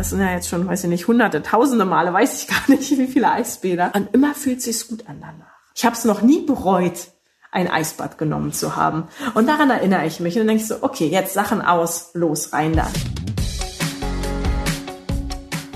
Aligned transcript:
Das 0.00 0.08
sind 0.08 0.20
ja 0.20 0.32
jetzt 0.32 0.48
schon, 0.48 0.66
weiß 0.66 0.84
ich 0.84 0.88
nicht, 0.88 1.08
hunderte, 1.08 1.42
tausende 1.42 1.84
Male, 1.84 2.10
weiß 2.10 2.40
ich 2.40 2.48
gar 2.48 2.74
nicht, 2.74 2.90
wie 2.98 3.06
viele 3.06 3.30
Eisbäder. 3.32 3.92
Und 3.94 4.14
immer 4.14 4.34
fühlt 4.34 4.62
sich's 4.62 4.88
gut 4.88 5.06
an 5.06 5.18
danach. 5.20 5.52
Ich 5.74 5.84
habe 5.84 5.94
es 5.94 6.06
noch 6.06 6.22
nie 6.22 6.40
bereut, 6.40 7.08
ein 7.52 7.70
Eisbad 7.70 8.16
genommen 8.16 8.54
zu 8.54 8.76
haben. 8.76 9.08
Und 9.34 9.46
daran 9.46 9.68
erinnere 9.68 10.06
ich 10.06 10.18
mich. 10.18 10.36
Und 10.36 10.46
dann 10.46 10.56
denke 10.56 10.62
ich 10.62 10.68
so, 10.68 10.76
okay, 10.80 11.06
jetzt 11.08 11.34
Sachen 11.34 11.60
aus, 11.60 12.12
los, 12.14 12.54
rein 12.54 12.72
da. 12.72 12.88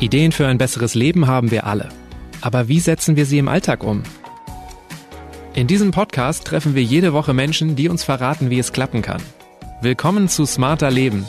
Ideen 0.00 0.32
für 0.32 0.46
ein 0.46 0.56
besseres 0.56 0.94
Leben 0.94 1.26
haben 1.26 1.50
wir 1.50 1.66
alle. 1.66 1.90
Aber 2.40 2.66
wie 2.66 2.80
setzen 2.80 3.16
wir 3.16 3.26
sie 3.26 3.36
im 3.36 3.48
Alltag 3.48 3.84
um? 3.84 4.04
In 5.52 5.66
diesem 5.66 5.90
Podcast 5.90 6.46
treffen 6.46 6.74
wir 6.74 6.82
jede 6.82 7.12
Woche 7.12 7.34
Menschen, 7.34 7.76
die 7.76 7.90
uns 7.90 8.04
verraten, 8.04 8.48
wie 8.48 8.58
es 8.58 8.72
klappen 8.72 9.02
kann. 9.02 9.20
Willkommen 9.82 10.30
zu 10.30 10.46
Smarter 10.46 10.90
Leben. 10.90 11.26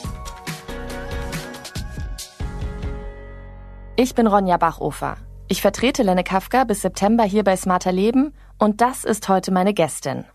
Ich 3.98 4.14
bin 4.14 4.28
Ronja 4.28 4.58
Bachofer. 4.58 5.16
Ich 5.48 5.62
vertrete 5.62 6.04
Lenne 6.04 6.26
Kafka 6.26 6.66
bis 6.66 6.82
September 6.82 7.24
hier 7.24 7.46
bei 7.46 7.56
Smarter 7.56 7.94
Leben 7.94 8.34
und 8.60 8.82
das 8.82 9.06
ist 9.06 9.30
heute 9.30 9.54
meine 9.54 9.74
Gästin. 9.74 10.26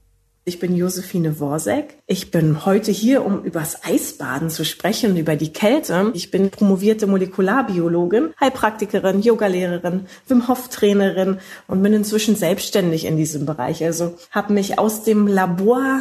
Ich 0.47 0.59
bin 0.59 0.75
Josephine 0.75 1.39
Worsek. 1.41 1.99
Ich 2.07 2.31
bin 2.31 2.65
heute 2.65 2.91
hier, 2.91 3.23
um 3.23 3.45
übers 3.45 3.85
Eisbaden 3.85 4.49
zu 4.49 4.65
sprechen, 4.65 5.15
über 5.19 5.37
die 5.37 5.53
Kälte. 5.53 6.11
Ich 6.15 6.31
bin 6.31 6.49
promovierte 6.49 7.07
Molekularbiologin, 7.07 8.33
Heilpraktikerin, 8.41 9.21
Yogalehrerin, 9.21 10.07
Wim 10.27 10.49
Hof 10.49 10.69
Trainerin 10.71 11.39
und 11.67 11.83
bin 11.83 11.93
inzwischen 11.93 12.37
selbstständig 12.37 13.05
in 13.05 13.19
diesem 13.19 13.45
Bereich. 13.45 13.85
Also 13.85 14.15
habe 14.31 14.55
mich 14.55 14.79
aus 14.79 15.03
dem 15.03 15.27
Labor 15.27 16.01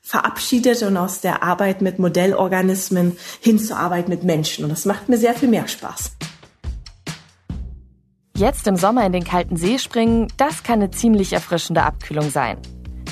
verabschiedet 0.00 0.84
und 0.84 0.96
aus 0.96 1.20
der 1.20 1.42
Arbeit 1.42 1.82
mit 1.82 1.98
Modellorganismen 1.98 3.16
hin 3.40 3.58
zur 3.58 3.78
Arbeit 3.78 4.08
mit 4.08 4.22
Menschen. 4.22 4.62
Und 4.62 4.70
das 4.70 4.84
macht 4.84 5.08
mir 5.08 5.18
sehr 5.18 5.34
viel 5.34 5.48
mehr 5.48 5.66
Spaß. 5.66 6.12
Jetzt 8.40 8.66
im 8.66 8.76
Sommer 8.76 9.04
in 9.04 9.12
den 9.12 9.22
kalten 9.22 9.58
See 9.58 9.78
springen, 9.78 10.28
das 10.38 10.62
kann 10.62 10.80
eine 10.80 10.90
ziemlich 10.90 11.34
erfrischende 11.34 11.82
Abkühlung 11.82 12.30
sein. 12.30 12.56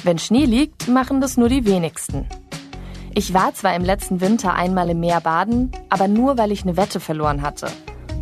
Wenn 0.02 0.16
Schnee 0.16 0.46
liegt, 0.46 0.88
machen 0.88 1.20
das 1.20 1.36
nur 1.36 1.50
die 1.50 1.66
wenigsten. 1.66 2.26
Ich 3.14 3.34
war 3.34 3.52
zwar 3.52 3.76
im 3.76 3.84
letzten 3.84 4.22
Winter 4.22 4.54
einmal 4.54 4.88
im 4.88 5.00
Meer 5.00 5.20
baden, 5.20 5.70
aber 5.90 6.08
nur 6.08 6.38
weil 6.38 6.50
ich 6.50 6.62
eine 6.62 6.78
Wette 6.78 6.98
verloren 6.98 7.42
hatte. 7.42 7.66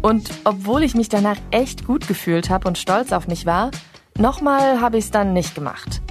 Und 0.03 0.31
obwohl 0.43 0.83
ich 0.83 0.97
mich 0.97 1.09
danach 1.09 1.37
echt 1.53 1.87
gut 1.87 2.09
gefühlt 2.09 2.51
habe 2.51 2.67
und 2.67 2.77
stolz 2.77 3.13
auf 3.13 3.29
mich 3.29 3.47
war, 3.47 3.71
nochmal 4.19 4.81
habe 4.81 4.99
ich 4.99 5.05
es 5.05 5.11
dann 5.13 5.33
nicht 5.33 5.55
gemacht. 5.55 6.03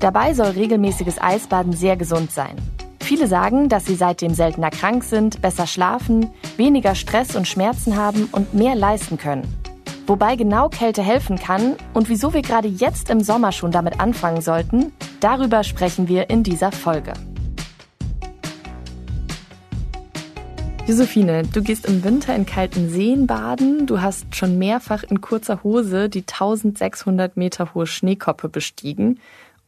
Dabei 0.00 0.34
soll 0.34 0.48
regelmäßiges 0.48 1.22
Eisbaden 1.22 1.74
sehr 1.74 1.96
gesund 1.96 2.32
sein. 2.32 2.56
Viele 2.98 3.28
sagen, 3.28 3.68
dass 3.68 3.86
sie 3.86 3.94
seitdem 3.94 4.34
seltener 4.34 4.70
krank 4.70 5.04
sind, 5.04 5.40
besser 5.42 5.68
schlafen, 5.68 6.28
weniger 6.56 6.96
Stress 6.96 7.36
und 7.36 7.46
Schmerzen 7.46 7.96
haben 7.96 8.28
und 8.32 8.52
mehr 8.52 8.74
leisten 8.74 9.16
können. 9.16 9.63
Wobei 10.06 10.36
genau 10.36 10.68
Kälte 10.68 11.02
helfen 11.02 11.38
kann 11.38 11.76
und 11.94 12.10
wieso 12.10 12.34
wir 12.34 12.42
gerade 12.42 12.68
jetzt 12.68 13.08
im 13.08 13.20
Sommer 13.20 13.52
schon 13.52 13.70
damit 13.70 14.00
anfangen 14.00 14.42
sollten, 14.42 14.92
darüber 15.20 15.64
sprechen 15.64 16.08
wir 16.08 16.28
in 16.28 16.42
dieser 16.42 16.72
Folge. 16.72 17.14
Josephine, 20.86 21.44
du 21.44 21.62
gehst 21.62 21.86
im 21.86 22.04
Winter 22.04 22.36
in 22.36 22.44
kalten 22.44 22.90
Seen 22.90 23.26
baden. 23.26 23.86
Du 23.86 24.02
hast 24.02 24.36
schon 24.36 24.58
mehrfach 24.58 25.02
in 25.04 25.22
kurzer 25.22 25.62
Hose 25.64 26.10
die 26.10 26.20
1600 26.20 27.38
Meter 27.38 27.72
hohe 27.72 27.86
Schneekoppe 27.86 28.50
bestiegen. 28.50 29.18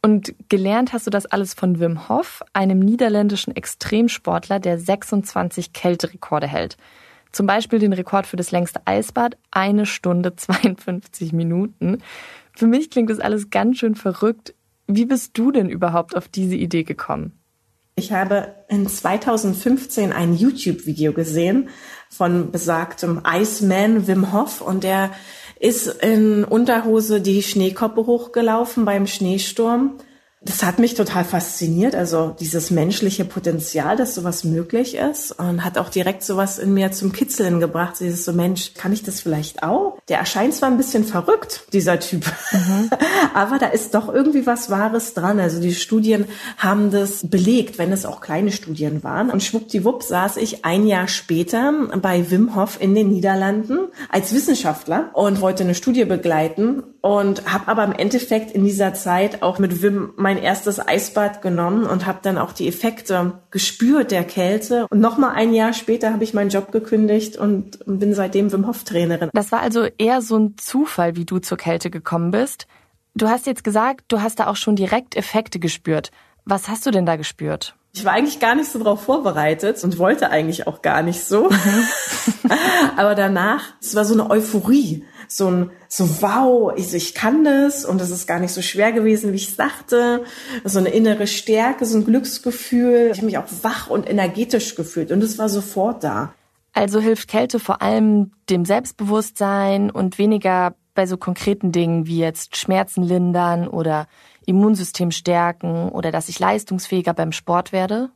Und 0.03 0.35
gelernt 0.49 0.93
hast 0.93 1.07
du 1.07 1.09
das 1.09 1.25
alles 1.25 1.55
von 1.55 1.79
Wim 1.79 2.07
Hof, 2.07 2.43
einem 2.53 2.77
niederländischen 2.77 3.55
Extremsportler, 3.55 4.59
der 4.59 4.77
26 4.77 5.73
Kälterekorde 5.73 6.45
hält. 6.45 6.77
Zum 7.31 7.47
Beispiel 7.47 7.79
den 7.79 7.93
Rekord 7.93 8.27
für 8.27 8.37
das 8.37 8.51
längste 8.51 8.81
Eisbad, 8.85 9.37
eine 9.51 9.85
Stunde 9.85 10.35
52 10.37 11.33
Minuten. 11.33 11.99
Für 12.55 12.67
mich 12.67 12.89
klingt 12.89 13.09
das 13.09 13.19
alles 13.19 13.49
ganz 13.49 13.77
schön 13.77 13.95
verrückt. 13.95 14.53
Wie 14.87 15.05
bist 15.05 15.37
du 15.37 15.51
denn 15.51 15.69
überhaupt 15.69 16.15
auf 16.15 16.27
diese 16.27 16.55
Idee 16.55 16.83
gekommen? 16.83 17.33
Ich 17.99 18.11
habe 18.11 18.53
in 18.69 18.87
2015 18.87 20.13
ein 20.13 20.35
YouTube-Video 20.35 21.13
gesehen 21.13 21.69
von 22.09 22.51
besagtem 22.51 23.21
Iceman 23.27 24.07
Wim 24.07 24.31
Hof 24.31 24.61
und 24.61 24.83
der 24.83 25.09
ist 25.59 25.87
in 25.87 26.43
Unterhose 26.43 27.21
die 27.21 27.41
Schneekoppe 27.41 28.05
hochgelaufen 28.05 28.85
beim 28.85 29.07
Schneesturm 29.07 29.97
das 30.47 30.63
hat 30.63 30.79
mich 30.79 30.93
total 30.95 31.25
fasziniert, 31.25 31.93
also 31.93 32.35
dieses 32.39 32.71
menschliche 32.71 33.25
Potenzial, 33.25 33.97
dass 33.97 34.15
sowas 34.15 34.45
möglich 34.45 34.95
ist 34.95 35.37
und 35.37 35.65
hat 35.65 35.77
auch 35.77 35.89
direkt 35.89 36.23
sowas 36.23 36.57
in 36.57 36.73
mir 36.73 36.91
zum 36.93 37.11
Kitzeln 37.11 37.59
gebracht. 37.59 37.95
Dieses 37.99 38.23
so, 38.23 38.31
Mensch, 38.31 38.73
kann 38.73 38.93
ich 38.93 39.03
das 39.03 39.19
vielleicht 39.19 39.63
auch? 39.63 39.97
Der 40.07 40.19
erscheint 40.19 40.53
zwar 40.53 40.69
ein 40.69 40.77
bisschen 40.77 41.03
verrückt, 41.03 41.65
dieser 41.73 41.99
Typ, 41.99 42.25
mhm. 42.51 42.89
aber 43.33 43.57
da 43.57 43.67
ist 43.67 43.93
doch 43.93 44.07
irgendwie 44.13 44.45
was 44.45 44.69
Wahres 44.69 45.13
dran. 45.13 45.39
Also 45.39 45.59
die 45.59 45.75
Studien 45.75 46.25
haben 46.57 46.91
das 46.91 47.29
belegt, 47.29 47.77
wenn 47.77 47.91
es 47.91 48.05
auch 48.05 48.21
kleine 48.21 48.51
Studien 48.51 49.03
waren. 49.03 49.29
Und 49.29 49.43
schwuppdiwupp 49.43 50.01
saß 50.01 50.37
ich 50.37 50.63
ein 50.63 50.87
Jahr 50.87 51.09
später 51.09 51.73
bei 52.01 52.31
Wim 52.31 52.55
Hof 52.55 52.79
in 52.79 52.95
den 52.95 53.09
Niederlanden 53.09 53.79
als 54.09 54.33
Wissenschaftler 54.33 55.09
und 55.13 55.41
wollte 55.41 55.63
eine 55.63 55.75
Studie 55.75 56.05
begleiten 56.05 56.83
und 57.01 57.51
habe 57.51 57.67
aber 57.67 57.83
im 57.85 57.93
Endeffekt 57.93 58.51
in 58.51 58.65
dieser 58.65 58.93
Zeit 58.93 59.41
auch 59.41 59.59
mit 59.59 59.81
Wim 59.81 60.13
mein 60.17 60.36
erstes 60.37 60.85
Eisbad 60.85 61.41
genommen 61.41 61.85
und 61.85 62.05
habe 62.05 62.19
dann 62.21 62.37
auch 62.37 62.51
die 62.51 62.67
Effekte 62.67 63.39
gespürt 63.51 64.11
der 64.11 64.23
Kälte. 64.23 64.87
Und 64.89 64.99
nochmal 64.99 65.35
ein 65.35 65.53
Jahr 65.53 65.73
später 65.73 66.13
habe 66.13 66.23
ich 66.23 66.33
meinen 66.33 66.49
Job 66.49 66.71
gekündigt 66.71 67.37
und 67.37 67.79
bin 67.85 68.13
seitdem 68.13 68.51
Wim 68.51 68.67
Hof 68.67 68.83
Trainerin. 68.83 69.29
Das 69.33 69.51
war 69.51 69.61
also 69.61 69.87
eher 69.97 70.21
so 70.21 70.37
ein 70.37 70.55
Zufall, 70.57 71.15
wie 71.15 71.25
du 71.25 71.39
zur 71.39 71.57
Kälte 71.57 71.89
gekommen 71.89 72.31
bist. 72.31 72.67
Du 73.15 73.27
hast 73.27 73.47
jetzt 73.47 73.63
gesagt, 73.63 74.05
du 74.09 74.21
hast 74.21 74.39
da 74.39 74.47
auch 74.47 74.55
schon 74.55 74.75
direkt 74.75 75.15
Effekte 75.15 75.59
gespürt. 75.59 76.11
Was 76.45 76.69
hast 76.69 76.85
du 76.85 76.91
denn 76.91 77.05
da 77.05 77.15
gespürt? 77.15 77.75
Ich 77.93 78.05
war 78.05 78.13
eigentlich 78.13 78.39
gar 78.39 78.53
nicht 78.53 78.71
so 78.71 78.81
drauf 78.81 79.03
vorbereitet 79.03 79.83
und 79.83 79.97
wollte 79.97 80.29
eigentlich 80.29 80.67
auch 80.67 80.83
gar 80.83 81.01
nicht 81.01 81.23
so. 81.23 81.49
Mhm. 81.49 81.87
Aber 82.95 83.15
danach, 83.15 83.63
es 83.81 83.95
war 83.95 84.05
so 84.05 84.13
eine 84.13 84.29
Euphorie 84.29 85.03
so 85.27 85.49
ein, 85.49 85.71
so 85.87 86.21
wow, 86.21 86.73
ich, 86.75 86.93
ich 86.93 87.13
kann 87.13 87.43
das 87.43 87.85
und 87.85 88.01
es 88.01 88.09
ist 88.09 88.27
gar 88.27 88.39
nicht 88.39 88.51
so 88.51 88.61
schwer 88.61 88.91
gewesen, 88.91 89.31
wie 89.31 89.37
ich 89.37 89.55
dachte. 89.55 90.23
So 90.63 90.79
eine 90.79 90.89
innere 90.89 91.27
Stärke, 91.27 91.85
so 91.85 91.97
ein 91.97 92.05
Glücksgefühl. 92.05 93.09
Ich 93.11 93.17
habe 93.17 93.27
mich 93.27 93.37
auch 93.37 93.45
wach 93.61 93.89
und 93.89 94.09
energetisch 94.09 94.75
gefühlt 94.75 95.11
und 95.11 95.23
es 95.23 95.37
war 95.37 95.49
sofort 95.49 96.03
da. 96.03 96.33
Also 96.73 96.99
hilft 96.99 97.27
Kälte 97.27 97.59
vor 97.59 97.81
allem 97.81 98.31
dem 98.49 98.63
Selbstbewusstsein 98.63 99.89
und 99.89 100.17
weniger 100.17 100.75
bei 100.93 101.05
so 101.05 101.17
konkreten 101.17 101.71
Dingen 101.71 102.07
wie 102.07 102.19
jetzt 102.19 102.55
Schmerzen 102.57 103.03
lindern 103.03 103.67
oder 103.67 104.07
Immunsystem 104.45 105.11
stärken 105.11 105.89
oder 105.89 106.11
dass 106.11 106.29
ich 106.29 106.39
leistungsfähiger 106.39 107.13
beim 107.13 107.31
Sport 107.31 107.71
werde? 107.71 108.09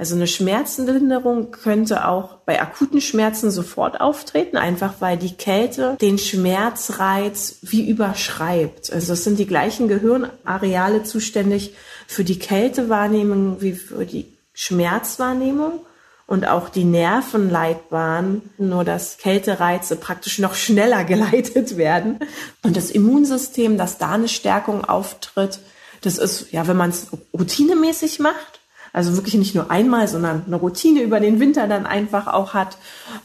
Also 0.00 0.14
eine 0.14 0.26
Schmerzenlinderung 0.26 1.50
könnte 1.50 2.08
auch 2.08 2.36
bei 2.46 2.62
akuten 2.62 3.02
Schmerzen 3.02 3.50
sofort 3.50 4.00
auftreten, 4.00 4.56
einfach 4.56 4.94
weil 5.00 5.18
die 5.18 5.34
Kälte 5.34 5.98
den 6.00 6.16
Schmerzreiz 6.16 7.58
wie 7.60 7.86
überschreibt. 7.86 8.90
Also 8.90 9.12
es 9.12 9.24
sind 9.24 9.38
die 9.38 9.46
gleichen 9.46 9.88
Gehirnareale 9.88 11.02
zuständig 11.02 11.74
für 12.06 12.24
die 12.24 12.38
Kältewahrnehmung 12.38 13.60
wie 13.60 13.74
für 13.74 14.06
die 14.06 14.38
Schmerzwahrnehmung 14.54 15.80
und 16.26 16.48
auch 16.48 16.70
die 16.70 16.84
Nervenleitbahn, 16.84 18.40
nur 18.56 18.84
dass 18.84 19.18
Kältereize 19.18 19.96
praktisch 19.96 20.38
noch 20.38 20.54
schneller 20.54 21.04
geleitet 21.12 21.76
werden. 21.76 22.20
Und 22.62 22.74
das 22.78 22.90
Immunsystem, 22.90 23.76
dass 23.76 23.98
da 23.98 24.12
eine 24.12 24.28
Stärkung 24.28 24.82
auftritt, 24.82 25.60
das 26.00 26.16
ist, 26.16 26.52
ja, 26.52 26.66
wenn 26.66 26.78
man 26.78 26.88
es 26.88 27.08
routinemäßig 27.34 28.18
macht, 28.18 28.59
also 28.92 29.16
wirklich 29.16 29.34
nicht 29.34 29.54
nur 29.54 29.70
einmal, 29.70 30.08
sondern 30.08 30.44
eine 30.46 30.56
Routine 30.56 31.02
über 31.02 31.20
den 31.20 31.40
Winter 31.40 31.66
dann 31.68 31.86
einfach 31.86 32.26
auch 32.26 32.54
hat. 32.54 32.78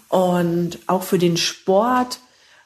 Und 0.09 0.79
auch 0.87 1.03
für 1.03 1.17
den 1.17 1.37
Sport 1.37 2.19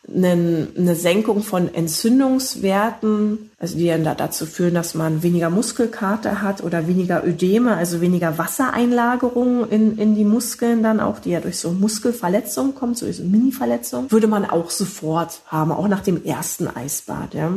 eine, 0.08 0.68
eine 0.78 0.96
Senkung 0.96 1.44
von 1.44 1.74
Entzündungswerten, 1.74 3.52
also 3.60 3.78
die 3.78 3.88
dann 3.88 4.04
dazu 4.04 4.46
führen, 4.46 4.74
dass 4.74 4.96
man 4.96 5.24
weniger 5.24 5.50
Muskelkater 5.50 6.42
hat 6.42 6.64
oder 6.64 6.88
weniger 6.88 7.26
Ödeme, 7.26 7.76
also 7.76 8.02
weniger 8.02 8.38
Wassereinlagerung 8.38 9.70
in, 9.70 9.98
in 9.98 10.16
die 10.16 10.24
Muskeln 10.24 10.84
dann 10.84 11.00
auch, 11.00 11.20
die 11.20 11.32
ja 11.32 11.42
durch 11.42 11.60
so 11.60 11.72
Muskelverletzungen 11.72 12.76
kommt, 12.76 12.98
so 12.98 13.06
diese 13.06 13.24
Mini-Verletzungen, 13.24 14.12
würde 14.12 14.28
man 14.28 14.50
auch 14.50 14.70
sofort 14.70 15.42
haben, 15.48 15.72
auch 15.72 15.88
nach 15.88 16.02
dem 16.02 16.24
ersten 16.24 16.68
Eisbad. 16.68 17.34
Ja. 17.34 17.52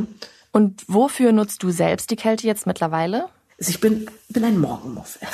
Und 0.52 0.84
wofür 0.88 1.32
nutzt 1.32 1.62
du 1.62 1.70
selbst 1.70 2.10
die 2.10 2.16
Kälte 2.16 2.46
jetzt 2.46 2.66
mittlerweile? 2.66 3.26
Also 3.58 3.70
ich 3.70 3.80
bin, 3.80 4.06
bin 4.28 4.44
ein 4.44 4.58
Morgenmuffel. 4.58 5.26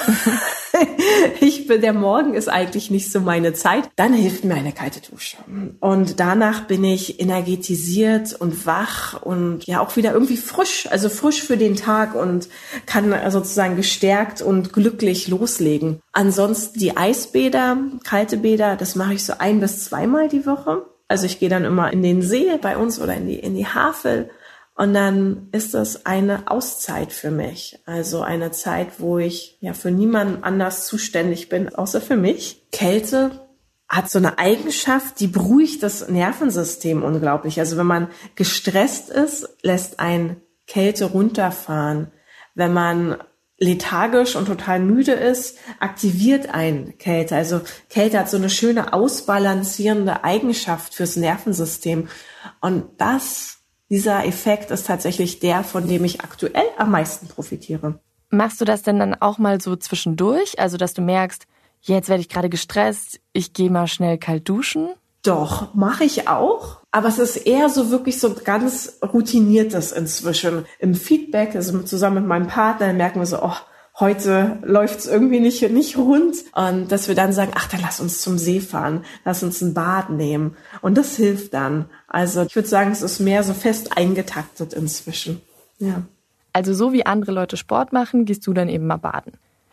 ich 1.41 1.67
bin, 1.67 1.81
der 1.81 1.93
Morgen 1.93 2.35
ist 2.35 2.49
eigentlich 2.49 2.91
nicht 2.91 3.11
so 3.11 3.21
meine 3.21 3.55
Zeit. 3.55 3.89
Dann 3.97 4.13
hilft 4.13 4.45
mir 4.45 4.55
eine 4.55 4.73
kalte 4.73 5.01
Dusche. 5.01 5.39
Und 5.81 6.21
danach 6.21 6.67
bin 6.67 6.85
ich 6.85 7.21
energetisiert 7.21 8.35
und 8.35 8.67
wach 8.67 9.23
und 9.23 9.67
ja 9.67 9.81
auch 9.81 9.97
wieder 9.97 10.13
irgendwie 10.13 10.37
frisch, 10.37 10.89
also 10.91 11.09
frisch 11.09 11.43
für 11.43 11.57
den 11.57 11.77
Tag 11.77 12.15
und 12.15 12.49
kann 12.87 13.15
sozusagen 13.31 13.77
gestärkt 13.77 14.43
und 14.43 14.73
glücklich 14.73 15.29
loslegen. 15.29 16.01
Ansonsten 16.13 16.79
die 16.79 16.97
Eisbäder, 16.97 17.79
kalte 18.05 18.37
Bäder, 18.37 18.77
das 18.77 18.95
mache 18.95 19.15
ich 19.15 19.25
so 19.25 19.35
ein 19.39 19.61
bis 19.61 19.85
zweimal 19.85 20.29
die 20.29 20.45
Woche. 20.45 20.83
Also 21.09 21.25
ich 21.25 21.41
gehe 21.41 21.49
dann 21.49 21.65
immer 21.65 21.93
in 21.93 22.03
den 22.03 22.21
See 22.21 22.59
bei 22.61 22.77
uns 22.77 23.01
oder 23.01 23.15
in 23.15 23.27
die, 23.27 23.39
in 23.39 23.55
die 23.55 23.67
Havel 23.67 24.29
und 24.79 24.95
dann 24.95 25.49
ist 25.51 25.75
das 25.75 26.07
eine 26.07 26.49
Auszeit 26.49 27.13
für 27.13 27.33
mich. 27.33 27.81
Also 27.85 28.23
eine 28.23 28.53
Zeit, 28.53 29.01
wo 29.01 29.19
ich 29.19 29.59
ja 29.61 29.73
für 29.73 29.91
niemanden 29.91 30.45
anders 30.45 30.87
zuständig 30.87 31.49
bin, 31.49 31.75
außer 31.75 32.01
für 32.01 32.17
mich. 32.17 32.63
Kälte 32.71 33.49
hat 33.89 34.09
so 34.09 34.19
eine 34.19 34.39
Eigenschaft, 34.39 35.19
die 35.19 35.27
beruhigt 35.27 35.83
das 35.83 36.09
Nervensystem 36.09 37.03
unglaublich. 37.03 37.59
Also 37.59 37.77
wenn 37.77 37.89
man 37.89 38.07
gestresst 38.37 39.11
ist, 39.11 39.49
lässt 39.63 39.99
ein 39.99 40.37
Kälte 40.69 41.07
runterfahren. 41.07 42.13
Wenn 42.55 42.73
man 42.73 43.17
lethargisch 43.59 44.37
und 44.37 44.47
total 44.47 44.79
müde 44.79 45.13
ist, 45.13 45.59
aktiviert 45.81 46.55
ein 46.55 46.97
Kälte. 46.99 47.35
Also 47.35 47.63
Kälte 47.89 48.21
hat 48.21 48.31
so 48.31 48.37
eine 48.37 48.49
schöne 48.49 48.93
ausbalancierende 48.93 50.23
Eigenschaft 50.23 50.95
fürs 50.95 51.17
Nervensystem. 51.17 52.07
Und 52.61 52.85
das 52.99 53.58
dieser 53.91 54.27
Effekt 54.27 54.71
ist 54.71 54.87
tatsächlich 54.87 55.41
der, 55.41 55.65
von 55.65 55.89
dem 55.89 56.05
ich 56.05 56.21
aktuell 56.21 56.67
am 56.77 56.91
meisten 56.91 57.29
profitiere. 57.29 58.01
Machst 58.31 58.61
du 58.61 58.65
das 58.65 58.83
denn 58.83 58.99
dann 58.99 59.15
auch 59.15 59.39
mal 59.39 59.61
so 59.61 59.77
zwischendurch? 59.77 60.59
Also, 60.59 60.77
dass 60.77 60.93
du 60.93 61.01
merkst, 61.01 61.47
jetzt 61.81 62.09
werde 62.09 62.21
ich 62.21 62.29
gerade 62.29 62.51
gestresst, 62.51 63.21
ich 63.33 63.55
gehe 63.55 63.71
mal 63.71 63.87
schnell 63.87 64.19
kalt 64.19 64.49
duschen? 64.49 64.91
Doch, 65.23 65.75
mache 65.75 66.05
ich 66.05 66.29
auch. 66.29 66.79
Aber 66.91 67.09
es 67.09 67.19
ist 67.19 67.37
eher 67.37 67.69
so 67.69 67.91
wirklich 67.91 68.21
so 68.21 68.35
ganz 68.35 68.99
routiniertes 69.03 69.93
inzwischen. 69.93 70.67
Im 70.79 70.95
Feedback, 70.95 71.55
also 71.55 71.79
zusammen 71.83 72.17
mit 72.17 72.27
meinem 72.27 72.47
Partner, 72.47 72.93
merken 72.93 73.21
wir 73.21 73.27
so, 73.27 73.43
oh, 73.43 73.57
heute 74.01 74.59
läuft's 74.63 75.07
irgendwie 75.07 75.41
nicht, 75.41 75.69
nicht 75.71 75.97
rund. 75.97 76.37
Und 76.55 76.93
dass 76.93 77.09
wir 77.09 77.15
dann 77.15 77.33
sagen, 77.33 77.53
ach, 77.55 77.69
dann 77.69 77.81
lass 77.81 78.01
uns 78.01 78.21
zum 78.21 78.39
See 78.39 78.61
fahren, 78.61 79.05
lass 79.25 79.43
uns 79.43 79.61
ein 79.61 79.75
Bad 79.75 80.11
nehmen. 80.11 80.57
Und 80.81 80.97
das 80.97 81.17
hilft 81.17 81.55
dann. 81.55 81.87
Also 82.07 82.43
ich 82.43 82.55
würde 82.55 82.69
sagen, 82.69 82.91
es 82.91 83.03
ist 83.03 83.21
mehr 83.21 83.43
so 83.43 83.55
fest 83.55 83.97
eingetaktet 83.97 84.73
inzwischen. 84.73 85.41
Ja. 85.79 86.03
Also 86.53 86.75
so 86.75 86.93
wie 86.93 87.07
andere 87.07 87.33
Leute 87.33 87.57
Sport 87.57 87.93
machen, 87.93 88.25
gehst 88.25 88.47
du 88.47 88.53
dann 88.53 88.69
eben 88.69 88.87
mal 88.87 88.97
baden. 88.97 89.33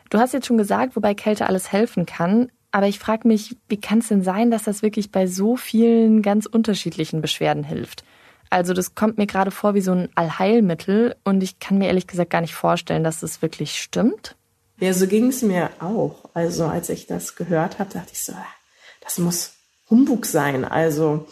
Du 0.10 0.19
hast 0.19 0.33
jetzt 0.33 0.45
schon 0.45 0.57
gesagt, 0.57 0.95
wobei 0.95 1.13
Kälte 1.13 1.48
alles 1.48 1.72
helfen 1.72 2.06
kann. 2.06 2.50
Aber 2.72 2.88
ich 2.88 3.00
frage 3.00 3.27
mich, 3.27 3.56
wie 3.69 3.80
kann 3.80 4.00
es 4.00 4.10
denn 4.10 4.22
sein, 4.22 4.51
dass 4.51 4.63
das 4.63 4.81
wirklich 4.81 5.12
bei 5.12 5.27
so 5.27 5.56
vielen 5.56 6.22
ganz 6.22 6.45
unterschiedlichen 6.45 7.22
Beschwerden 7.22 7.63
hilft? 7.63 8.04
Also 8.50 8.74
das 8.74 8.96
kommt 8.96 9.18
mir 9.18 9.28
gerade 9.28 9.52
vor 9.52 9.74
wie 9.74 9.82
so 9.82 9.92
ein 9.92 10.10
Allheilmittel 10.16 11.16
und 11.24 11.42
ich 11.44 11.60
kann 11.60 11.78
mir 11.78 11.88
ehrlich 11.88 12.08
gesagt 12.08 12.30
gar 12.30 12.42
nicht 12.42 12.56
vorstellen, 12.56 13.04
dass 13.04 13.20
das 13.20 13.42
wirklich 13.42 13.82
stimmt. 13.82 14.36
Ja, 14.80 14.94
so 14.94 15.08
ging 15.08 15.28
es 15.28 15.42
mir 15.42 15.70
auch. 15.80 16.30
Also 16.34 16.66
als 16.66 16.90
ich 16.90 17.08
das 17.08 17.36
gehört 17.36 17.80
habe, 17.80 17.94
dachte 17.94 18.12
ich 18.12 18.24
so, 18.24 18.34
ah, 18.34 18.46
das 19.02 19.18
muss 19.18 19.54
Humbug 19.90 20.26
sein. 20.26 20.66
Also 20.66 21.28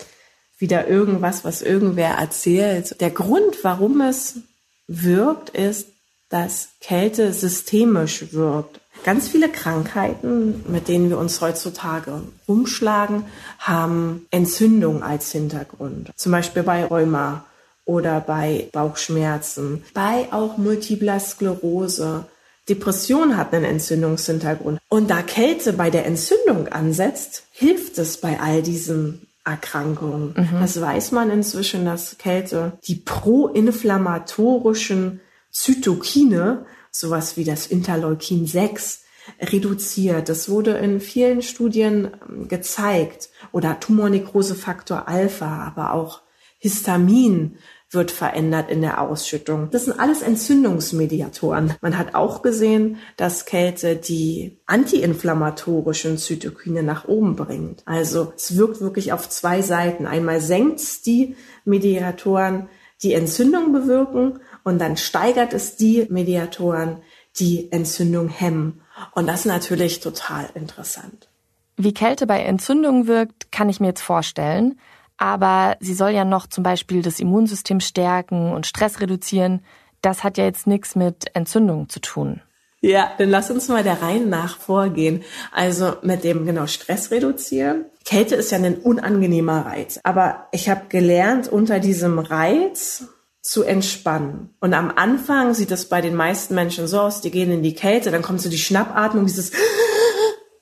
wieder 0.57 0.87
irgendwas, 0.87 1.43
was 1.43 1.61
irgendwer 1.61 2.15
erzählt. 2.15 2.99
Der 3.01 3.11
Grund, 3.11 3.63
warum 3.63 4.01
es 4.01 4.39
wirkt, 4.87 5.49
ist, 5.49 5.89
dass 6.33 6.69
Kälte 6.81 7.31
systemisch 7.31 8.33
wirkt. 8.33 8.81
Ganz 9.05 9.29
viele 9.29 9.49
Krankheiten, 9.49 10.65
mit 10.67 10.87
denen 10.87 11.11
wir 11.11 11.19
uns 11.19 11.41
heutzutage 11.41 12.23
umschlagen, 12.47 13.25
haben 13.59 14.25
Entzündung 14.31 15.03
als 15.03 15.31
Hintergrund. 15.31 16.09
Zum 16.15 16.31
Beispiel 16.31 16.63
bei 16.63 16.85
Rheuma 16.85 17.45
oder 17.85 18.19
bei 18.19 18.67
Bauchschmerzen, 18.71 19.83
bei 19.93 20.27
auch 20.31 20.57
multipler 20.57 21.19
Sklerose. 21.19 22.25
Depression 22.67 23.37
hat 23.37 23.53
einen 23.53 23.65
Entzündungshintergrund. 23.65 24.79
Und 24.89 25.11
da 25.11 25.21
Kälte 25.21 25.73
bei 25.73 25.91
der 25.91 26.07
Entzündung 26.07 26.69
ansetzt, 26.69 27.43
hilft 27.51 27.99
es 27.99 28.17
bei 28.17 28.39
all 28.39 28.63
diesen 28.63 29.27
Erkrankungen. 29.45 30.33
Mhm. 30.35 30.61
Das 30.61 30.81
weiß 30.81 31.11
man 31.11 31.29
inzwischen, 31.29 31.85
dass 31.85 32.17
Kälte 32.17 32.71
die 32.87 32.95
proinflammatorischen 32.95 35.19
Zytokine 35.53 36.65
sowas 36.91 37.37
wie 37.37 37.45
das 37.45 37.67
Interleukin 37.67 38.45
6 38.45 39.03
reduziert. 39.39 40.29
Das 40.29 40.49
wurde 40.49 40.71
in 40.71 40.99
vielen 40.99 41.41
Studien 41.41 42.11
ähm, 42.27 42.47
gezeigt. 42.47 43.29
Oder 43.51 43.79
Tumornekrosefaktor 43.79 45.07
Alpha, 45.07 45.63
aber 45.63 45.93
auch 45.93 46.21
Histamin 46.57 47.57
wird 47.89 48.09
verändert 48.09 48.71
in 48.71 48.81
der 48.81 49.01
Ausschüttung. 49.01 49.69
Das 49.69 49.85
sind 49.85 49.99
alles 49.99 50.23
Entzündungsmediatoren. 50.23 51.75
Man 51.81 51.97
hat 51.97 52.15
auch 52.15 52.41
gesehen, 52.41 52.97
dass 53.17 53.45
Kälte 53.45 53.95
die 53.95 54.59
antiinflammatorischen 54.65 56.17
Zytokine 56.17 56.81
nach 56.81 57.07
oben 57.07 57.35
bringt. 57.35 57.83
Also 57.85 58.33
es 58.35 58.57
wirkt 58.57 58.81
wirklich 58.81 59.13
auf 59.13 59.29
zwei 59.29 59.61
Seiten. 59.61 60.07
Einmal 60.07 60.41
senkt 60.41 60.79
es 60.79 61.01
die 61.03 61.35
Mediatoren, 61.65 62.67
die 63.03 63.13
Entzündung 63.13 63.73
bewirken 63.73 64.39
und 64.63 64.79
dann 64.79 64.97
steigert 64.97 65.53
es 65.53 65.75
die 65.75 66.07
Mediatoren, 66.09 67.01
die 67.39 67.71
Entzündung 67.71 68.29
hemmen. 68.29 68.81
Und 69.13 69.27
das 69.27 69.41
ist 69.41 69.45
natürlich 69.45 69.99
total 69.99 70.49
interessant. 70.53 71.29
Wie 71.75 71.93
Kälte 71.93 72.27
bei 72.27 72.41
Entzündung 72.41 73.07
wirkt, 73.07 73.51
kann 73.51 73.69
ich 73.69 73.79
mir 73.79 73.87
jetzt 73.87 74.01
vorstellen. 74.01 74.79
Aber 75.17 75.77
sie 75.79 75.93
soll 75.93 76.11
ja 76.11 76.25
noch 76.25 76.47
zum 76.47 76.63
Beispiel 76.63 77.01
das 77.01 77.19
Immunsystem 77.19 77.79
stärken 77.79 78.51
und 78.51 78.67
Stress 78.67 78.99
reduzieren. 78.99 79.61
Das 80.01 80.23
hat 80.23 80.37
ja 80.37 80.43
jetzt 80.43 80.67
nichts 80.67 80.95
mit 80.95 81.33
Entzündung 81.35 81.89
zu 81.89 81.99
tun. 81.99 82.41
Ja, 82.81 83.11
dann 83.17 83.29
lass 83.29 83.49
uns 83.49 83.69
mal 83.69 83.83
der 83.83 84.01
Reihe 84.01 84.19
nach 84.19 84.57
vorgehen. 84.57 85.23
Also 85.53 85.93
mit 86.01 86.25
dem 86.25 86.45
genau 86.45 86.67
Stress 86.67 87.11
reduzieren. 87.11 87.85
Kälte 88.03 88.35
ist 88.35 88.51
ja 88.51 88.57
ein 88.57 88.75
unangenehmer 88.75 89.65
Reiz. 89.65 90.01
Aber 90.03 90.47
ich 90.51 90.67
habe 90.67 90.87
gelernt, 90.89 91.47
unter 91.47 91.79
diesem 91.79 92.19
Reiz 92.19 93.07
zu 93.43 93.63
entspannen. 93.63 94.55
Und 94.61 94.73
am 94.73 94.91
Anfang 94.95 95.53
sieht 95.53 95.69
es 95.71 95.89
bei 95.89 95.99
den 95.99 96.15
meisten 96.15 96.55
Menschen 96.55 96.87
so 96.87 97.01
aus, 97.01 97.19
die 97.19 97.29
gehen 97.29 97.51
in 97.51 97.61
die 97.61 97.75
Kälte, 97.75 98.09
dann 98.09 98.21
kommt 98.21 98.41
so 98.41 98.49
die 98.49 98.57
Schnappatmung, 98.57 99.25
dieses 99.25 99.51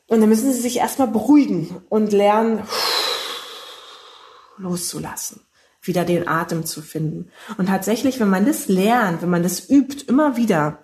und 0.08 0.20
dann 0.20 0.28
müssen 0.28 0.52
sie 0.52 0.60
sich 0.60 0.78
erstmal 0.78 1.08
beruhigen 1.08 1.84
und 1.88 2.12
lernen 2.12 2.64
loszulassen, 4.58 5.42
wieder 5.84 6.04
den 6.04 6.28
Atem 6.28 6.66
zu 6.66 6.82
finden. 6.82 7.32
Und 7.58 7.68
tatsächlich, 7.68 8.20
wenn 8.20 8.30
man 8.30 8.46
das 8.46 8.68
lernt, 8.68 9.22
wenn 9.22 9.30
man 9.30 9.44
das 9.44 9.70
übt, 9.70 10.06
immer 10.10 10.36
wieder, 10.36 10.80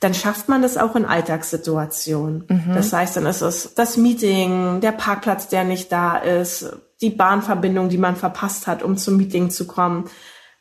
dann 0.00 0.14
schafft 0.14 0.48
man 0.48 0.62
das 0.62 0.78
auch 0.78 0.96
in 0.96 1.04
Alltagssituationen. 1.04 2.44
Mhm. 2.48 2.74
Das 2.74 2.92
heißt, 2.92 3.16
dann 3.16 3.26
ist 3.26 3.42
es 3.42 3.74
das 3.74 3.96
Meeting, 3.96 4.80
der 4.80 4.92
Parkplatz, 4.92 5.48
der 5.48 5.64
nicht 5.64 5.92
da 5.92 6.16
ist, 6.16 6.76
die 7.00 7.10
Bahnverbindung, 7.10 7.88
die 7.88 7.98
man 7.98 8.16
verpasst 8.16 8.66
hat, 8.66 8.82
um 8.82 8.96
zum 8.96 9.16
Meeting 9.16 9.50
zu 9.50 9.66
kommen 9.66 10.10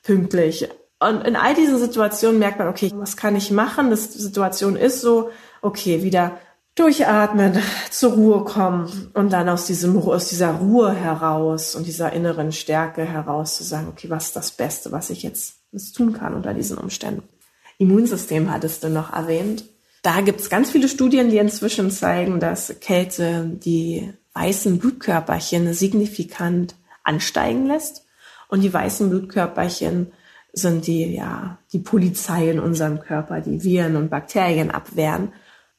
pünktlich. 0.06 0.70
Und 1.00 1.28
in 1.28 1.36
all 1.36 1.54
diesen 1.54 1.78
Situationen 1.78 2.40
merkt 2.40 2.60
man, 2.60 2.70
okay, 2.70 2.90
was 2.96 3.18
kann 3.18 3.36
ich 3.36 3.52
machen? 3.52 3.90
Das 3.90 4.14
Situation 4.14 4.78
ist 4.78 5.02
so, 5.02 5.32
okay, 5.62 6.04
wieder 6.04 6.38
durchatmen, 6.76 7.58
zur 7.90 8.14
Ruhe 8.14 8.44
kommen 8.44 9.12
und 9.14 9.32
dann 9.32 9.50
aus 9.50 9.66
diesem, 9.66 9.98
aus 9.98 10.28
dieser 10.28 10.52
Ruhe 10.52 10.94
heraus 10.94 11.76
und 11.76 11.88
dieser 11.88 12.14
inneren 12.14 12.52
Stärke 12.52 13.06
heraus 13.06 13.58
zu 13.58 13.64
sagen, 13.64 13.88
okay, 13.90 14.10
was 14.10 14.28
ist 14.28 14.36
das 14.36 14.52
Beste, 14.52 14.92
was 14.92 15.10
ich 15.10 15.24
jetzt 15.24 15.56
tun 15.96 16.14
kann 16.14 16.34
unter 16.34 16.54
diesen 16.54 16.78
Umständen? 16.78 17.24
Immunsystem 17.78 18.52
hattest 18.52 18.84
du 18.84 18.90
noch 18.90 19.14
erwähnt. 19.14 19.66
Da 20.02 20.22
gibt 20.22 20.40
es 20.40 20.50
ganz 20.50 20.70
viele 20.70 20.88
Studien, 20.88 21.30
die 21.30 21.38
inzwischen 21.38 21.92
zeigen, 21.92 22.40
dass 22.40 22.76
Kälte 22.80 23.46
die 23.46 24.14
weißen 24.34 24.78
Blutkörperchen 24.78 25.74
signifikant 25.74 26.76
ansteigen 27.04 27.68
lässt. 27.68 28.05
Und 28.48 28.62
die 28.62 28.74
weißen 28.74 29.10
Blutkörperchen 29.10 30.12
sind 30.54 30.88
die, 30.88 31.16
ja, 31.16 31.60
die 31.74 31.80
Polizei 31.80 32.50
in 32.50 32.60
unserem 32.60 33.00
Körper, 33.00 33.42
die 33.42 33.64
Viren 33.64 33.96
und 33.96 34.10
Bakterien 34.10 34.72
abwehren. 34.72 35.34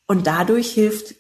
Und 0.07 0.27
dadurch 0.27 0.73
hilft 0.73 1.15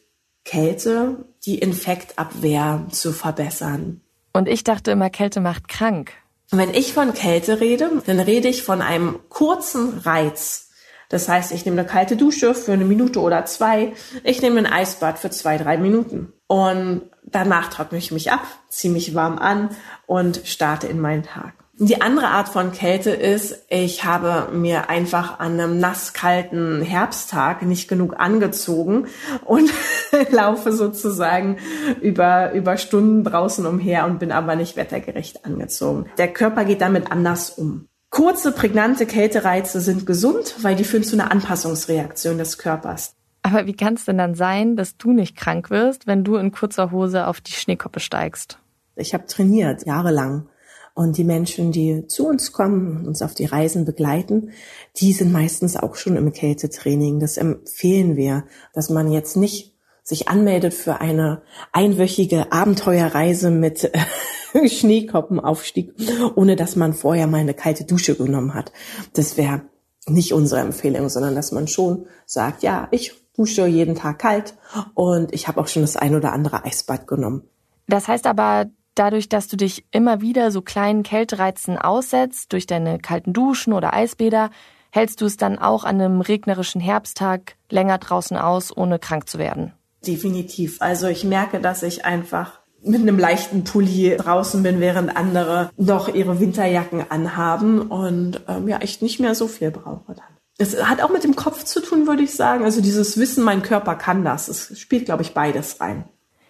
Kälte, 0.45 1.25
die 1.45 1.59
Infektabwehr 1.59 2.87
zu 2.91 3.13
verbessern. 3.13 4.01
Und 4.33 4.49
ich 4.49 4.65
dachte 4.65 4.91
immer, 4.91 5.11
Kälte 5.11 5.41
macht 5.41 5.69
krank. 5.69 6.13
wenn 6.51 6.75
ich 6.75 6.93
von 6.93 7.15
Kälte 7.15 7.61
rede, 7.61 8.03
dann 8.07 8.21
rede 8.21 8.49
ich 8.49 8.63
von 8.63 8.83
einem 8.83 9.19
kurzen 9.29 9.99
Reiz. 9.99 10.66
Das 11.09 11.29
heißt, 11.29 11.53
ich 11.53 11.65
nehme 11.65 11.81
eine 11.81 11.89
kalte 11.89 12.17
Dusche 12.17 12.55
für 12.55 12.73
eine 12.73 12.85
Minute 12.85 13.21
oder 13.21 13.45
zwei. 13.45 13.93
Ich 14.25 14.43
nehme 14.43 14.59
ein 14.59 14.67
Eisbad 14.67 15.19
für 15.19 15.31
zwei, 15.31 15.59
drei 15.59 15.77
Minuten. 15.77 16.33
Und 16.47 17.03
danach 17.25 17.69
trockne 17.69 17.99
ich 17.99 18.13
mich 18.13 18.33
ab, 18.33 18.45
ziehe 18.69 18.93
mich 18.93 19.15
warm 19.15 19.39
an 19.39 19.71
und 20.07 20.43
starte 20.45 20.87
in 20.87 21.01
meinen 21.01 21.23
Tag. 21.23 21.55
Die 21.79 22.01
andere 22.01 22.29
Art 22.29 22.49
von 22.49 22.73
Kälte 22.73 23.11
ist, 23.11 23.67
ich 23.69 24.05
habe 24.05 24.51
mir 24.51 24.89
einfach 24.89 25.41
an 25.41 25.61
einem 25.61 25.79
nasskalten 25.79 26.81
Herbsttag 26.81 27.61
nicht 27.63 27.87
genug 27.87 28.19
angezogen 28.19 29.09
und 29.45 29.71
laufe 30.31 30.73
sozusagen 30.73 31.59
über, 32.01 32.53
über 32.53 32.79
Stunden 32.79 33.25
draußen 33.25 33.67
umher 33.67 34.07
und 34.07 34.21
bin 34.21 34.33
aber 34.33 34.57
nicht 34.57 34.77
wettergerecht 34.77 35.45
angezogen. 35.45 36.07
Der 36.17 36.33
Körper 36.33 36.65
geht 36.65 36.81
damit 36.81 37.13
anders 37.13 37.51
um. 37.51 37.89
Kurze, 38.17 38.51
prägnante 38.51 39.05
Kältereize 39.05 39.79
sind 39.79 40.07
gesund, 40.07 40.57
weil 40.63 40.75
die 40.75 40.85
führen 40.85 41.05
zu 41.05 41.17
einer 41.17 41.31
Anpassungsreaktion 41.31 42.39
des 42.39 42.57
Körpers. 42.57 43.13
Aber 43.43 43.67
wie 43.67 43.75
kann 43.75 43.93
es 43.93 44.07
denn 44.07 44.17
dann 44.17 44.35
sein, 44.35 44.75
dass 44.75 44.97
du 44.97 45.13
nicht 45.13 45.37
krank 45.37 45.69
wirst, 45.69 46.07
wenn 46.07 46.25
du 46.25 46.37
in 46.37 46.51
kurzer 46.51 46.93
Hose 46.93 47.27
auf 47.27 47.43
die 47.43 47.53
Schneekoppe 47.53 48.01
steigst? 48.01 48.59
Ich 48.95 49.13
habe 49.13 49.27
trainiert, 49.27 49.85
jahrelang. 49.85 50.49
Und 50.95 51.19
die 51.19 51.25
Menschen, 51.25 51.73
die 51.73 52.07
zu 52.07 52.27
uns 52.27 52.53
kommen 52.53 52.97
und 52.97 53.07
uns 53.07 53.21
auf 53.21 53.35
die 53.35 53.45
Reisen 53.45 53.85
begleiten, 53.85 54.53
die 54.99 55.13
sind 55.13 55.31
meistens 55.31 55.77
auch 55.77 55.95
schon 55.95 56.17
im 56.17 56.33
Kältetraining. 56.33 57.21
Das 57.21 57.37
empfehlen 57.37 58.17
wir, 58.17 58.45
dass 58.73 58.89
man 58.89 59.13
jetzt 59.13 59.37
nicht 59.37 59.76
sich 60.07 60.29
anmeldet 60.29 60.73
für 60.73 61.01
eine 61.01 61.43
einwöchige 61.73 62.53
Abenteuerreise 62.53 63.51
mit 63.51 63.93
äh, 63.93 64.69
Schneekoppenaufstieg, 64.69 65.95
ohne 66.37 66.55
dass 66.55 66.77
man 66.77 66.95
vorher 66.95 67.27
mal 67.27 67.41
eine 67.41 67.55
kalte 67.55 67.85
Dusche 67.85 68.15
genommen 68.15 68.55
hat. 68.55 68.73
Das 69.15 69.37
wäre 69.37 69.63
nicht 70.07 70.33
unsere 70.33 70.61
Empfehlung, 70.61 71.09
sondern 71.09 71.35
dass 71.35 71.51
man 71.51 71.67
schon 71.67 72.07
sagt, 72.25 72.63
ja, 72.63 72.87
ich 72.93 73.15
dusche 73.37 73.67
jeden 73.67 73.97
Tag 73.97 74.21
kalt 74.21 74.55
und 74.95 75.35
ich 75.35 75.49
habe 75.49 75.61
auch 75.61 75.67
schon 75.67 75.83
das 75.83 75.97
ein 75.97 76.15
oder 76.15 76.33
andere 76.33 76.65
Eisbad 76.65 77.09
genommen. 77.09 77.43
Das 77.89 78.07
heißt 78.07 78.29
aber, 78.29 78.67
dadurch, 78.95 79.29
dass 79.29 79.49
du 79.49 79.57
dich 79.57 79.87
immer 79.91 80.21
wieder 80.21 80.53
so 80.53 80.63
kleinen 80.63 81.03
Kältereizen 81.03 81.79
aussetzt, 81.79 82.53
durch 82.53 82.67
deine 82.67 83.01
kalten 83.01 83.33
Duschen 83.33 83.73
oder 83.73 83.93
Eisbäder, 83.93 84.51
hältst 84.93 85.21
du 85.21 85.27
es 85.27 85.37
dann 85.37 85.59
auch 85.59 85.83
an 85.83 86.01
einem 86.01 86.21
regnerischen 86.21 86.81
Herbsttag 86.81 87.57
länger 87.69 87.99
draußen 87.99 88.37
aus, 88.37 88.75
ohne 88.75 89.01
krank 89.01 89.29
zu 89.29 89.39
werden? 89.39 89.73
Definitiv. 90.05 90.81
Also 90.81 91.07
ich 91.07 91.25
merke, 91.25 91.61
dass 91.61 91.83
ich 91.83 92.05
einfach 92.05 92.61
mit 92.83 93.01
einem 93.01 93.19
leichten 93.19 93.65
Pulli 93.65 94.17
draußen 94.17 94.63
bin, 94.63 94.81
während 94.81 95.17
andere 95.17 95.71
noch 95.77 96.09
ihre 96.09 96.41
Winterjacken 96.41 97.11
anhaben 97.11 97.83
und 97.83 98.41
ähm, 98.49 98.69
ja, 98.69 98.79
ich 98.83 99.03
nicht 99.03 99.19
mehr 99.19 99.35
so 99.35 99.49
viel 99.49 99.71
brauche 99.71 100.15
dann. 100.15 100.37
Es 100.59 100.83
hat 100.83 101.03
auch 101.03 101.11
mit 101.11 101.25
dem 101.25 101.37
Kopf 101.37 101.65
zu 101.65 101.83
tun, 101.83 102.07
würde 102.07 102.23
ich 102.23 102.35
sagen. 102.35 102.65
Also 102.65 102.81
dieses 102.81 103.19
Wissen, 103.19 103.45
mein 103.45 103.63
Körper 103.63 103.95
kann 103.95 104.25
das. 104.25 104.49
Es 104.49 104.79
spielt, 104.79 105.05
glaube 105.05 105.23
ich, 105.23 105.35
beides 105.35 105.81
rein. 105.81 106.05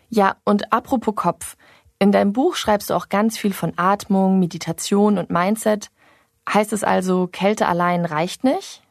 Ja, 0.08 0.36
und 0.44 0.72
apropos 0.72 1.14
Kopf. 1.16 1.56
In 1.98 2.12
deinem 2.12 2.32
Buch 2.32 2.54
schreibst 2.54 2.90
du 2.90 2.94
auch 2.94 3.08
ganz 3.08 3.38
viel 3.38 3.52
von 3.52 3.72
Atmung, 3.76 4.38
Meditation 4.38 5.18
und 5.18 5.30
Mindset. 5.30 5.88
Heißt 6.48 6.72
es 6.72 6.84
also, 6.84 7.26
Kälte 7.26 7.66
allein 7.66 8.04
reicht 8.04 8.44
nicht? 8.44 8.82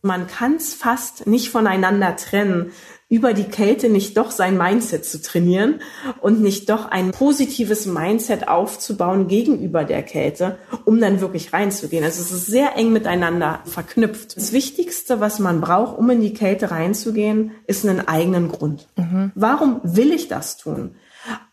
Man 0.00 0.26
kann 0.26 0.54
es 0.56 0.74
fast 0.74 1.26
nicht 1.26 1.50
voneinander 1.50 2.16
trennen, 2.16 2.72
über 3.12 3.34
die 3.34 3.44
Kälte 3.44 3.90
nicht 3.90 4.16
doch 4.16 4.30
sein 4.30 4.56
Mindset 4.56 5.04
zu 5.04 5.20
trainieren 5.20 5.80
und 6.22 6.40
nicht 6.40 6.70
doch 6.70 6.86
ein 6.86 7.10
positives 7.10 7.84
Mindset 7.84 8.48
aufzubauen 8.48 9.28
gegenüber 9.28 9.84
der 9.84 10.02
Kälte, 10.02 10.56
um 10.86 10.98
dann 10.98 11.20
wirklich 11.20 11.52
reinzugehen. 11.52 12.04
Also 12.04 12.22
es 12.22 12.32
ist 12.32 12.46
sehr 12.46 12.74
eng 12.78 12.90
miteinander 12.90 13.60
verknüpft. 13.66 14.38
Das 14.38 14.54
Wichtigste, 14.54 15.20
was 15.20 15.40
man 15.40 15.60
braucht, 15.60 15.98
um 15.98 16.08
in 16.08 16.22
die 16.22 16.32
Kälte 16.32 16.70
reinzugehen, 16.70 17.50
ist 17.66 17.86
einen 17.86 18.08
eigenen 18.08 18.50
Grund. 18.50 18.88
Mhm. 18.96 19.30
Warum 19.34 19.82
will 19.82 20.10
ich 20.10 20.28
das 20.28 20.56
tun? 20.56 20.94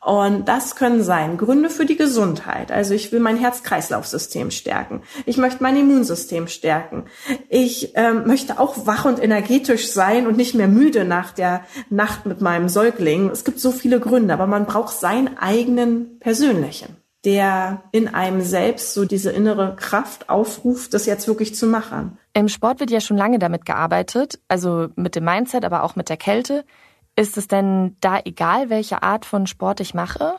Und 0.03 0.47
das 0.47 0.75
können 0.75 1.03
sein 1.03 1.37
Gründe 1.37 1.69
für 1.69 1.85
die 1.85 1.97
Gesundheit. 1.97 2.71
Also 2.71 2.93
ich 2.93 3.11
will 3.11 3.19
mein 3.19 3.37
Herz-Kreislauf-System 3.37 4.49
stärken. 4.49 5.03
Ich 5.25 5.37
möchte 5.37 5.61
mein 5.61 5.77
Immunsystem 5.77 6.47
stärken. 6.47 7.05
Ich 7.49 7.91
ähm, 7.95 8.25
möchte 8.25 8.59
auch 8.59 8.87
wach 8.87 9.05
und 9.05 9.21
energetisch 9.21 9.91
sein 9.91 10.25
und 10.25 10.37
nicht 10.37 10.55
mehr 10.55 10.67
müde 10.67 11.05
nach 11.05 11.31
der 11.31 11.61
Nacht 11.89 12.25
mit 12.25 12.41
meinem 12.41 12.69
Säugling. 12.69 13.29
Es 13.29 13.43
gibt 13.43 13.59
so 13.59 13.71
viele 13.71 13.99
Gründe, 13.99 14.33
aber 14.33 14.47
man 14.47 14.65
braucht 14.65 14.97
seinen 14.97 15.37
eigenen 15.37 16.19
persönlichen, 16.19 16.97
der 17.25 17.83
in 17.91 18.07
einem 18.07 18.41
selbst 18.41 18.93
so 18.93 19.05
diese 19.05 19.31
innere 19.31 19.75
Kraft 19.75 20.29
aufruft, 20.29 20.93
das 20.93 21.05
jetzt 21.05 21.27
wirklich 21.27 21.55
zu 21.55 21.67
machen. 21.67 22.17
Im 22.33 22.47
Sport 22.47 22.79
wird 22.79 22.89
ja 22.89 23.01
schon 23.01 23.17
lange 23.17 23.37
damit 23.37 23.65
gearbeitet, 23.65 24.39
also 24.47 24.87
mit 24.95 25.15
dem 25.15 25.25
Mindset, 25.25 25.65
aber 25.65 25.83
auch 25.83 25.95
mit 25.95 26.09
der 26.09 26.17
Kälte. 26.17 26.63
Ist 27.19 27.35
es 27.35 27.49
denn 27.49 27.97
da 27.99 28.21
egal, 28.23 28.69
welche 28.69 29.03
Art 29.03 29.25
von 29.25 29.45
Sport 29.45 29.81
ich 29.81 29.93
mache? 29.93 30.35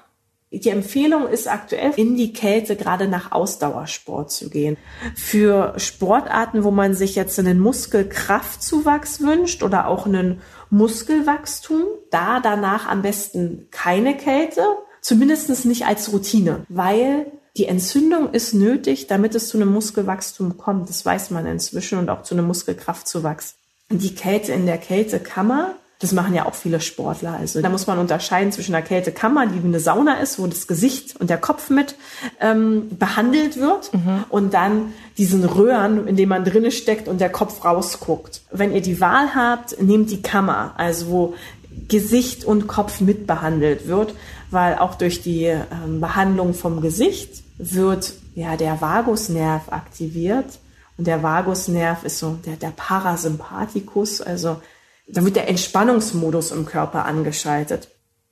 Die 0.51 0.71
Empfehlung 0.71 1.29
ist 1.29 1.47
aktuell, 1.47 1.93
in 1.97 2.17
die 2.17 2.33
Kälte 2.33 2.75
gerade 2.75 3.07
nach 3.07 3.33
Ausdauersport 3.33 4.33
zu 4.33 4.49
gehen. 4.49 4.79
Für 5.15 5.75
Sportarten, 5.77 6.65
wo 6.65 6.71
man 6.71 6.95
sich 6.95 7.17
jetzt 7.17 7.39
einen 7.39 7.61
Muskelkraftzuwachs 7.61 9.21
wünscht 9.21 9.63
oder 9.63 9.89
auch 9.89 10.07
einen 10.07 10.41
Muskelwachstum, 10.71 11.83
da 12.11 12.41
danach 12.41 12.89
am 12.89 13.03
besten 13.03 13.69
keine 13.71 14.17
Kälte, 14.17 14.63
zumindest 15.03 15.67
nicht 15.67 15.85
als 15.85 16.11
Routine, 16.15 16.65
weil 16.71 17.31
die 17.59 17.67
Entzündung 17.67 18.33
ist 18.33 18.55
nötig, 18.55 19.07
damit 19.07 19.35
es 19.35 19.51
zu 19.51 19.59
einem 19.59 19.71
Muskelwachstum 19.71 20.57
kommt. 20.57 20.89
Das 20.89 21.05
weiß 21.05 21.29
man 21.29 21.45
inzwischen 21.45 21.99
und 21.99 22.09
auch 22.09 22.23
zu 22.23 22.35
einem 22.35 22.47
Muskelkraftzuwachs. 22.47 23.57
Die 23.91 24.15
Kälte 24.15 24.53
in 24.53 24.65
der 24.65 24.79
Kältekammer 24.79 25.75
das 26.01 26.13
machen 26.13 26.35
ja 26.35 26.47
auch 26.47 26.55
viele 26.55 26.81
Sportler. 26.81 27.35
Also 27.39 27.61
da 27.61 27.69
muss 27.69 27.87
man 27.87 27.99
unterscheiden 27.99 28.53
zwischen 28.53 28.75
einer 28.75 28.85
Kältekammer, 28.85 29.47
die 29.47 29.63
wie 29.63 29.69
eine 29.69 29.81
Sauna 29.81 30.15
ist, 30.15 30.39
wo 30.39 30.47
das 30.47 30.67
Gesicht 30.67 31.21
und 31.21 31.29
der 31.29 31.37
Kopf 31.37 31.69
mit 31.69 31.95
ähm, 32.41 32.89
behandelt 32.99 33.59
wird, 33.59 33.93
mhm. 33.93 34.25
und 34.31 34.55
dann 34.55 34.95
diesen 35.19 35.45
Röhren, 35.45 36.09
in 36.09 36.17
dem 36.17 36.31
man 36.31 36.45
drinne 36.45 36.71
steckt 36.71 37.07
und 37.07 37.21
der 37.21 37.29
Kopf 37.29 37.65
rausguckt. 37.67 38.41
Wenn 38.51 38.73
ihr 38.73 38.81
die 38.81 39.01
Wahl 39.01 39.35
habt, 39.35 39.81
nehmt 39.81 40.11
die 40.11 40.23
Kammer, 40.23 40.73
also 40.79 41.09
wo 41.09 41.35
Gesicht 41.89 42.45
und 42.47 42.67
Kopf 42.67 43.03
mit 43.03 43.27
behandelt 43.27 43.87
wird, 43.87 44.15
weil 44.51 44.79
auch 44.79 44.95
durch 44.95 45.21
die 45.21 45.45
ähm, 45.45 46.01
Behandlung 46.01 46.55
vom 46.55 46.81
Gesicht 46.81 47.43
wird 47.59 48.15
ja 48.35 48.57
der 48.57 48.81
Vagusnerv 48.81 49.71
aktiviert. 49.71 50.47
Und 50.97 51.07
der 51.07 51.23
Vagusnerv 51.23 52.05
ist 52.05 52.19
so 52.19 52.39
der, 52.47 52.57
der 52.57 52.71
Parasympathikus, 52.71 54.23
also 54.23 54.61
da 55.13 55.25
wird 55.25 55.37
der 55.37 55.49
Entspannungsmodus 55.49 56.53
im 56.53 56.67
Körper 56.67 57.05
angeschaltet. 57.05 57.89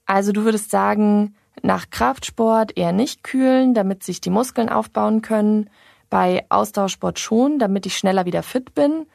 Also 0.06 0.32
du 0.32 0.44
würdest 0.44 0.70
sagen, 0.70 1.34
nach 1.62 1.90
Kraftsport 1.90 2.76
eher 2.76 2.92
nicht 2.92 3.24
kühlen, 3.24 3.74
damit 3.74 4.02
sich 4.02 4.20
die 4.20 4.30
Muskeln 4.30 4.68
aufbauen 4.68 5.22
können, 5.22 5.70
bei 6.10 6.46
Ausdauersport 6.48 7.18
schon, 7.18 7.58
damit 7.58 7.84
ich 7.84 7.96
schneller 7.96 8.24
wieder 8.24 8.42
fit 8.42 8.74
bin 8.74 9.06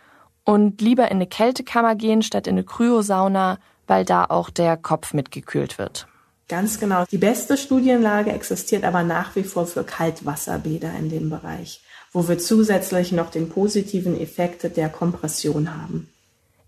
und 0.43 0.82
lieber 0.82 1.05
in 1.05 1.17
eine 1.17 1.27
Kältekammer 1.27 1.96
gehen 1.96 2.22
statt 2.22 2.48
in 2.48 2.53
eine 2.53 2.63
Kryosauna, 2.63 3.58
weil 3.88 4.05
da 4.05 4.25
auch 4.25 4.50
der 4.50 4.77
Kopf 4.77 5.13
mitgekühlt 5.13 5.77
wird. 5.77 6.08
Ganz 6.50 6.79
genau. 6.79 7.05
Die 7.10 7.17
beste 7.17 7.58
Studienlage 7.58 8.32
existiert 8.32 8.84
aber 8.84 9.03
nach 9.03 9.36
wie 9.36 9.43
vor 9.43 9.65
für 9.65 9.84
Kaltwasserbäder 9.84 10.91
in 11.00 11.10
dem 11.10 11.29
Bereich, 11.29 11.82
wo 12.12 12.27
wir 12.27 12.38
zusätzlich 12.38 13.12
noch 13.12 13.32
den 13.32 13.50
positiven 13.50 14.20
Effekt 14.20 14.77
der 14.77 14.89
Kompression 14.89 15.75
haben. 15.75 16.12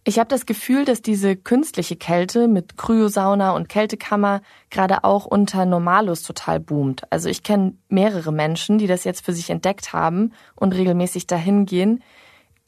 Ich 0.07 0.19
habe 0.19 0.27
das 0.27 0.45
Gefühl, 0.45 0.85
dass 0.85 1.01
diese 1.01 1.35
künstliche 1.35 1.95
Kälte 1.95 2.47
mit 2.47 2.77
Kryosauna 2.77 3.53
und 3.53 3.69
Kältekammer 3.69 4.41
gerade 4.69 5.03
auch 5.03 5.25
unter 5.25 5.65
Normalus 5.65 6.21
total 6.21 6.59
boomt. 6.59 7.01
Also 7.09 7.27
ich 7.27 7.41
kenne 7.41 7.73
mehrere 7.89 8.31
Menschen, 8.31 8.77
die 8.77 8.85
das 8.85 9.03
jetzt 9.03 9.25
für 9.25 9.33
sich 9.33 9.49
entdeckt 9.49 9.93
haben 9.93 10.31
und 10.55 10.75
regelmäßig 10.75 11.25
dahin 11.25 11.65
gehen. 11.65 12.03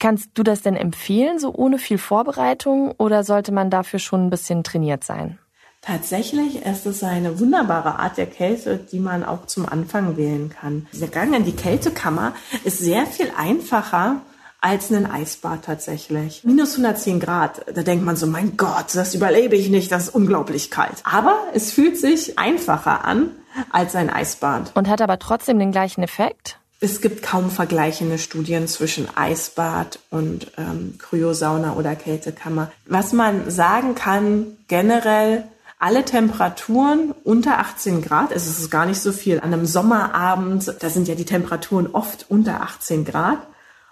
Kannst 0.00 0.30
du 0.34 0.42
das 0.42 0.62
denn 0.62 0.74
empfehlen, 0.74 1.38
so 1.38 1.54
ohne 1.54 1.78
viel 1.78 1.98
Vorbereitung, 1.98 2.90
oder 2.98 3.22
sollte 3.22 3.52
man 3.52 3.70
dafür 3.70 4.00
schon 4.00 4.26
ein 4.26 4.30
bisschen 4.30 4.64
trainiert 4.64 5.04
sein? 5.04 5.38
Tatsächlich 5.80 6.66
ist 6.66 6.86
es 6.86 7.04
eine 7.04 7.38
wunderbare 7.38 8.00
Art 8.00 8.16
der 8.16 8.26
Kälte, 8.26 8.78
die 8.78 8.98
man 8.98 9.22
auch 9.22 9.46
zum 9.46 9.68
Anfang 9.68 10.16
wählen 10.16 10.50
kann. 10.50 10.88
Der 10.92 11.06
Gang 11.06 11.36
in 11.36 11.44
die 11.44 11.54
Kältekammer 11.54 12.34
ist 12.64 12.78
sehr 12.78 13.06
viel 13.06 13.30
einfacher 13.36 14.22
als 14.60 14.90
ein 14.92 15.10
Eisbad 15.10 15.64
tatsächlich. 15.64 16.42
Minus 16.44 16.72
110 16.72 17.20
Grad, 17.20 17.64
da 17.72 17.82
denkt 17.82 18.04
man 18.04 18.16
so, 18.16 18.26
mein 18.26 18.56
Gott, 18.56 18.94
das 18.94 19.14
überlebe 19.14 19.56
ich 19.56 19.68
nicht, 19.68 19.92
das 19.92 20.04
ist 20.04 20.14
unglaublich 20.14 20.70
kalt. 20.70 20.96
Aber 21.04 21.38
es 21.54 21.72
fühlt 21.72 21.98
sich 21.98 22.38
einfacher 22.38 23.04
an 23.04 23.30
als 23.70 23.94
ein 23.94 24.10
Eisbad. 24.10 24.72
Und 24.74 24.88
hat 24.88 25.00
aber 25.00 25.18
trotzdem 25.18 25.58
den 25.58 25.72
gleichen 25.72 26.02
Effekt? 26.02 26.58
Es 26.80 27.00
gibt 27.00 27.22
kaum 27.22 27.50
vergleichende 27.50 28.18
Studien 28.18 28.68
zwischen 28.68 29.08
Eisbad 29.16 29.98
und 30.10 30.52
ähm, 30.58 30.94
Kryosauna 30.98 31.74
oder 31.74 31.96
Kältekammer. 31.96 32.70
Was 32.86 33.12
man 33.12 33.50
sagen 33.50 33.96
kann, 33.96 34.56
generell 34.68 35.44
alle 35.80 36.04
Temperaturen 36.04 37.14
unter 37.24 37.58
18 37.58 38.02
Grad, 38.02 38.30
es 38.32 38.46
ist 38.46 38.70
gar 38.70 38.86
nicht 38.86 39.00
so 39.00 39.12
viel. 39.12 39.40
An 39.40 39.52
einem 39.52 39.66
Sommerabend, 39.66 40.72
da 40.80 40.88
sind 40.88 41.08
ja 41.08 41.16
die 41.16 41.24
Temperaturen 41.24 41.88
oft 41.92 42.26
unter 42.28 42.62
18 42.62 43.04
Grad. 43.04 43.38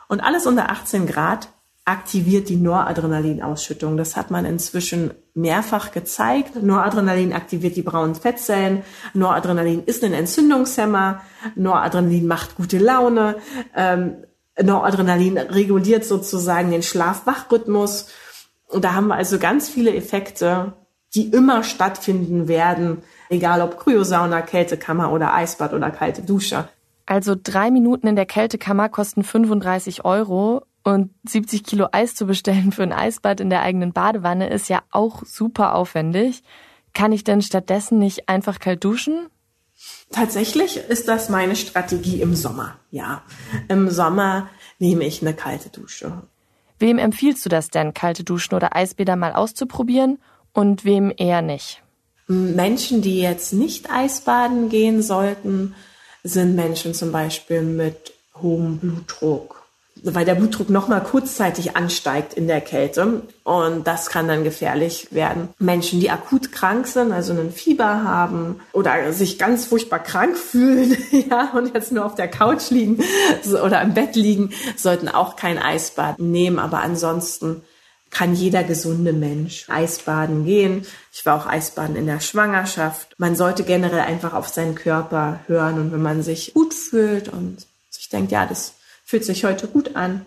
Und 0.08 0.20
alles 0.20 0.46
unter 0.46 0.70
18 0.70 1.06
Grad 1.06 1.48
aktiviert 1.86 2.48
die 2.48 2.56
Noradrenalinausschüttung. 2.56 3.96
Das 3.96 4.16
hat 4.16 4.30
man 4.30 4.44
inzwischen 4.44 5.12
mehrfach 5.34 5.92
gezeigt. 5.92 6.60
Noradrenalin 6.60 7.32
aktiviert 7.32 7.76
die 7.76 7.82
braunen 7.82 8.16
Fettzellen. 8.16 8.82
Noradrenalin 9.14 9.84
ist 9.84 10.02
ein 10.02 10.12
Entzündungshemmer. 10.12 11.22
Noradrenalin 11.54 12.26
macht 12.26 12.56
gute 12.56 12.78
Laune. 12.78 13.36
Ähm, 13.74 14.24
Noradrenalin 14.60 15.38
reguliert 15.38 16.04
sozusagen 16.04 16.72
den 16.72 16.82
Schlaf-Wach-Rhythmus. 16.82 18.08
Und 18.66 18.84
da 18.84 18.94
haben 18.94 19.06
wir 19.06 19.14
also 19.14 19.38
ganz 19.38 19.68
viele 19.68 19.94
Effekte, 19.94 20.72
die 21.14 21.28
immer 21.28 21.62
stattfinden 21.62 22.48
werden, 22.48 23.02
egal 23.28 23.62
ob 23.62 23.78
Kryosauna, 23.78 24.42
Kältekammer 24.42 25.12
oder 25.12 25.34
Eisbad 25.34 25.72
oder 25.72 25.90
kalte 25.90 26.22
Dusche. 26.22 26.68
Also 27.06 27.36
drei 27.40 27.70
Minuten 27.70 28.08
in 28.08 28.16
der 28.16 28.26
Kältekammer 28.26 28.88
kosten 28.88 29.22
35 29.22 30.04
Euro 30.04 30.62
und 30.82 31.10
70 31.26 31.64
Kilo 31.64 31.88
Eis 31.92 32.14
zu 32.14 32.26
bestellen 32.26 32.72
für 32.72 32.82
ein 32.82 32.92
Eisbad 32.92 33.40
in 33.40 33.50
der 33.50 33.62
eigenen 33.62 33.92
Badewanne 33.92 34.48
ist 34.48 34.68
ja 34.68 34.82
auch 34.90 35.24
super 35.24 35.74
aufwendig. 35.74 36.42
Kann 36.94 37.12
ich 37.12 37.24
denn 37.24 37.42
stattdessen 37.42 37.98
nicht 37.98 38.28
einfach 38.28 38.58
kalt 38.58 38.82
duschen? 38.84 39.28
Tatsächlich 40.10 40.76
ist 40.76 41.08
das 41.08 41.28
meine 41.28 41.56
Strategie 41.56 42.20
im 42.20 42.34
Sommer. 42.34 42.76
Ja, 42.90 43.22
im 43.68 43.90
Sommer 43.90 44.48
nehme 44.78 45.04
ich 45.04 45.22
eine 45.22 45.34
kalte 45.34 45.68
Dusche. 45.68 46.22
Wem 46.78 46.98
empfiehlst 46.98 47.44
du 47.44 47.48
das 47.48 47.68
denn, 47.68 47.94
kalte 47.94 48.24
Duschen 48.24 48.54
oder 48.54 48.76
Eisbäder 48.76 49.16
mal 49.16 49.32
auszuprobieren 49.32 50.18
und 50.52 50.84
wem 50.84 51.12
eher 51.16 51.42
nicht? 51.42 51.82
Menschen, 52.28 53.02
die 53.02 53.20
jetzt 53.20 53.52
nicht 53.52 53.90
Eisbaden 53.90 54.68
gehen 54.68 55.02
sollten, 55.02 55.74
sind 56.26 56.56
Menschen 56.56 56.94
zum 56.94 57.12
Beispiel 57.12 57.62
mit 57.62 58.12
hohem 58.42 58.78
Blutdruck. 58.78 59.62
Weil 60.02 60.26
der 60.26 60.34
Blutdruck 60.34 60.68
nochmal 60.68 61.02
kurzzeitig 61.02 61.74
ansteigt 61.74 62.34
in 62.34 62.46
der 62.46 62.60
Kälte. 62.60 63.22
Und 63.44 63.86
das 63.86 64.10
kann 64.10 64.28
dann 64.28 64.44
gefährlich 64.44 65.08
werden. 65.10 65.48
Menschen, 65.58 66.00
die 66.00 66.10
akut 66.10 66.52
krank 66.52 66.86
sind, 66.86 67.12
also 67.12 67.32
einen 67.32 67.50
Fieber 67.50 68.04
haben 68.04 68.60
oder 68.72 69.12
sich 69.14 69.38
ganz 69.38 69.64
furchtbar 69.64 70.00
krank 70.00 70.36
fühlen, 70.36 70.98
ja, 71.30 71.52
und 71.54 71.74
jetzt 71.74 71.92
nur 71.92 72.04
auf 72.04 72.14
der 72.14 72.28
Couch 72.28 72.70
liegen 72.70 73.02
oder 73.64 73.80
im 73.80 73.94
Bett 73.94 74.16
liegen, 74.16 74.50
sollten 74.76 75.08
auch 75.08 75.34
kein 75.34 75.58
Eisbad 75.58 76.18
nehmen, 76.18 76.58
aber 76.58 76.80
ansonsten 76.80 77.62
kann 78.16 78.34
jeder 78.34 78.64
gesunde 78.64 79.12
Mensch 79.12 79.68
Eisbaden 79.68 80.46
gehen. 80.46 80.86
Ich 81.12 81.26
war 81.26 81.36
auch 81.36 81.46
Eisbaden 81.46 81.96
in 81.96 82.06
der 82.06 82.20
Schwangerschaft. 82.20 83.14
Man 83.18 83.36
sollte 83.36 83.62
generell 83.62 84.00
einfach 84.00 84.32
auf 84.32 84.48
seinen 84.48 84.74
Körper 84.74 85.40
hören 85.48 85.78
und 85.78 85.92
wenn 85.92 86.00
man 86.00 86.22
sich 86.22 86.54
gut 86.54 86.72
fühlt 86.72 87.28
und 87.28 87.66
sich 87.90 88.08
denkt, 88.08 88.32
ja, 88.32 88.46
das 88.46 88.72
fühlt 89.04 89.26
sich 89.26 89.44
heute 89.44 89.66
gut 89.68 89.96
an, 89.96 90.24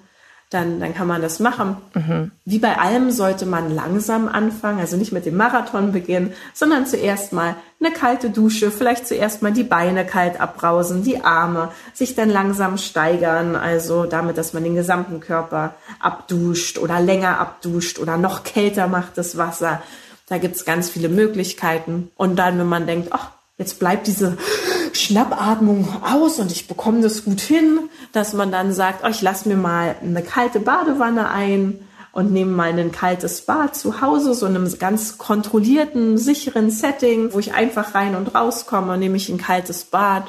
dann, 0.50 0.80
dann 0.80 0.96
kann 0.96 1.08
man 1.08 1.22
das 1.22 1.40
machen. 1.40 1.78
Mhm. 1.94 2.32
Wie 2.44 2.58
bei 2.58 2.78
allem 2.78 3.12
sollte 3.12 3.46
man 3.46 3.74
langsam 3.74 4.28
anfangen, 4.28 4.80
also 4.80 4.98
nicht 4.98 5.12
mit 5.12 5.26
dem 5.28 5.38
Marathon 5.38 5.92
beginnen, 5.92 6.34
sondern 6.56 6.88
zuerst 6.88 7.34
mal 7.34 7.56
eine 7.80 7.94
kalte 7.94 8.32
Dusche, 8.32 8.72
vielleicht 8.72 9.08
zuerst 9.08 9.44
mal 9.44 9.54
die 9.54 9.64
Beine 9.64 10.06
kalt 10.06 10.42
abbrausen, 10.42 11.04
die 11.04 11.24
Arme, 11.24 11.70
sich 11.94 12.16
dann 12.16 12.30
langsam 12.30 12.78
steigern, 12.80 13.56
also 13.56 14.06
damit, 14.06 14.40
dass 14.40 14.54
man 14.54 14.64
den 14.64 14.76
gesamten 14.76 15.20
Körper 15.20 15.76
abduscht 16.00 16.80
oder 16.80 17.00
länger 17.00 17.40
abduscht 17.40 18.00
oder 18.00 18.18
noch 18.18 18.44
kälter 18.44 18.88
macht 18.88 19.18
das 19.20 19.38
Wasser. 19.38 19.84
Da 20.28 20.40
gibt's 20.40 20.66
ganz 20.66 20.90
viele 20.90 21.10
Möglichkeiten. 21.10 22.12
Und 22.16 22.38
dann, 22.38 22.58
wenn 22.58 22.68
man 22.68 22.88
denkt, 22.88 23.10
ach, 23.12 23.32
jetzt 23.60 23.80
bleibt 23.80 24.08
diese 24.08 24.38
Schnappatmung 24.94 25.88
aus 26.04 26.40
und 26.40 26.52
ich 26.52 26.68
bekomme 26.68 27.02
das 27.02 27.26
gut 27.26 27.42
hin, 27.42 27.90
dass 28.12 28.34
man 28.34 28.52
dann 28.52 28.74
sagt, 28.74 29.04
oh, 29.04 29.10
ich 29.10 29.22
lasse 29.22 29.48
mir 29.48 29.58
mal 29.58 29.96
eine 30.02 30.22
kalte 30.22 30.60
Badewanne 30.60 31.30
ein 31.30 31.88
und 32.12 32.32
nehme 32.32 32.52
mal 32.52 32.78
ein 32.78 32.92
kaltes 32.92 33.42
Bad 33.42 33.76
zu 33.76 34.02
Hause, 34.02 34.34
so 34.34 34.46
in 34.46 34.56
einem 34.56 34.80
ganz 34.80 35.18
kontrollierten, 35.18 36.18
sicheren 36.18 36.72
Setting, 36.72 37.34
wo 37.34 37.40
ich 37.40 37.54
einfach 37.54 37.96
rein 37.96 38.16
und 38.16 38.34
rauskomme, 38.34 38.98
nehme 38.98 39.18
ich 39.18 39.30
ein 39.30 39.38
kaltes 39.38 39.86
Bad. 39.86 40.24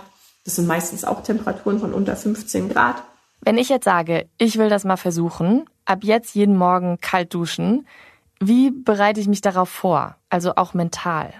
Das 0.44 0.56
sind 0.56 0.66
meistens 0.66 1.04
auch 1.04 1.22
Temperaturen 1.22 1.80
von 1.80 1.92
unter 1.92 2.16
15 2.16 2.68
Grad. 2.68 3.02
Wenn 3.42 3.58
ich 3.58 3.68
jetzt 3.68 3.84
sage, 3.84 4.28
ich 4.38 4.58
will 4.58 4.68
das 4.68 4.84
mal 4.84 4.96
versuchen, 4.96 5.64
ab 5.86 6.00
jetzt 6.02 6.34
jeden 6.34 6.56
Morgen 6.56 6.98
kalt 7.00 7.32
duschen, 7.32 7.86
wie 8.38 8.70
bereite 8.70 9.20
ich 9.20 9.28
mich 9.28 9.40
darauf 9.40 9.68
vor? 9.68 10.16
Also 10.28 10.54
auch 10.56 10.74
mental 10.74 11.32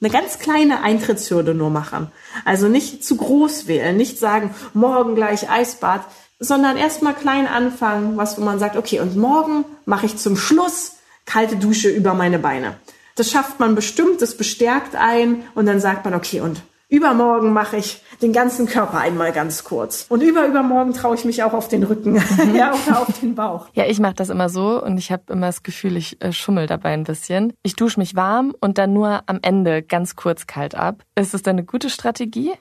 eine 0.00 0.10
ganz 0.10 0.38
kleine 0.38 0.82
Eintrittshürde 0.82 1.54
nur 1.54 1.70
machen. 1.70 2.12
Also 2.44 2.68
nicht 2.68 3.04
zu 3.04 3.16
groß 3.16 3.66
wählen, 3.66 3.96
nicht 3.96 4.18
sagen, 4.18 4.54
morgen 4.74 5.14
gleich 5.14 5.50
Eisbad, 5.50 6.02
sondern 6.38 6.76
erstmal 6.76 7.14
klein 7.14 7.48
anfangen, 7.48 8.16
was 8.16 8.38
wo 8.38 8.44
man 8.44 8.58
sagt, 8.58 8.76
okay, 8.76 9.00
und 9.00 9.16
morgen 9.16 9.64
mache 9.86 10.06
ich 10.06 10.16
zum 10.16 10.36
Schluss 10.36 10.92
kalte 11.26 11.56
Dusche 11.56 11.90
über 11.90 12.14
meine 12.14 12.38
Beine. 12.38 12.76
Das 13.16 13.30
schafft 13.30 13.58
man 13.58 13.74
bestimmt, 13.74 14.22
das 14.22 14.36
bestärkt 14.36 14.94
ein 14.94 15.42
und 15.54 15.66
dann 15.66 15.80
sagt 15.80 16.04
man, 16.04 16.14
okay, 16.14 16.40
und 16.40 16.62
Übermorgen 16.90 17.52
mache 17.52 17.76
ich 17.76 18.02
den 18.22 18.32
ganzen 18.32 18.66
Körper 18.66 18.98
einmal 18.98 19.32
ganz 19.32 19.62
kurz. 19.62 20.06
Und 20.08 20.22
überübermorgen 20.22 20.94
traue 20.94 21.16
ich 21.16 21.24
mich 21.26 21.42
auch 21.42 21.52
auf 21.52 21.68
den 21.68 21.82
Rücken 21.82 22.12
mhm. 22.12 22.54
ja, 22.56 22.72
oder 22.72 23.02
auf 23.02 23.20
den 23.20 23.34
Bauch. 23.34 23.68
Ja, 23.74 23.84
ich 23.86 24.00
mache 24.00 24.14
das 24.14 24.30
immer 24.30 24.48
so 24.48 24.82
und 24.82 24.96
ich 24.96 25.12
habe 25.12 25.24
immer 25.30 25.46
das 25.48 25.62
Gefühl, 25.62 25.98
ich 25.98 26.22
äh, 26.22 26.32
schummel 26.32 26.66
dabei 26.66 26.90
ein 26.90 27.04
bisschen. 27.04 27.52
Ich 27.62 27.76
dusche 27.76 28.00
mich 28.00 28.16
warm 28.16 28.54
und 28.60 28.78
dann 28.78 28.94
nur 28.94 29.22
am 29.26 29.38
Ende 29.42 29.82
ganz 29.82 30.16
kurz 30.16 30.46
kalt 30.46 30.74
ab. 30.74 31.04
Ist 31.14 31.34
das 31.34 31.42
dann 31.42 31.56
eine 31.56 31.64
gute 31.64 31.90
Strategie? 31.90 32.52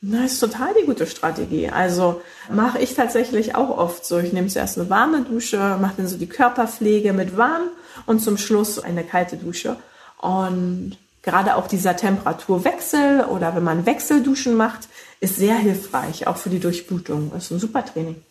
Na, 0.00 0.26
ist 0.26 0.38
total 0.38 0.68
die 0.80 0.86
gute 0.86 1.06
Strategie. 1.06 1.68
Also 1.68 2.20
mache 2.48 2.78
ich 2.78 2.94
tatsächlich 2.94 3.56
auch 3.56 3.76
oft 3.76 4.06
so. 4.06 4.18
Ich 4.18 4.32
nehme 4.32 4.46
zuerst 4.46 4.78
eine 4.78 4.88
warme 4.90 5.22
Dusche, 5.22 5.58
mache 5.80 5.94
dann 5.96 6.06
so 6.06 6.16
die 6.16 6.28
Körperpflege 6.28 7.12
mit 7.12 7.36
warm 7.36 7.62
und 8.04 8.20
zum 8.20 8.36
Schluss 8.38 8.78
eine 8.78 9.02
kalte 9.02 9.36
Dusche. 9.36 9.76
Und 10.20 10.98
gerade 11.26 11.56
auch 11.56 11.66
dieser 11.66 11.96
Temperaturwechsel 11.96 13.24
oder 13.24 13.54
wenn 13.54 13.64
man 13.64 13.84
Wechselduschen 13.84 14.54
macht, 14.54 14.88
ist 15.20 15.36
sehr 15.36 15.56
hilfreich, 15.56 16.26
auch 16.26 16.36
für 16.36 16.50
die 16.50 16.60
Durchblutung. 16.60 17.32
Das 17.34 17.44
ist 17.44 17.50
ein 17.50 17.58
super 17.58 17.84
Training. 17.84 18.22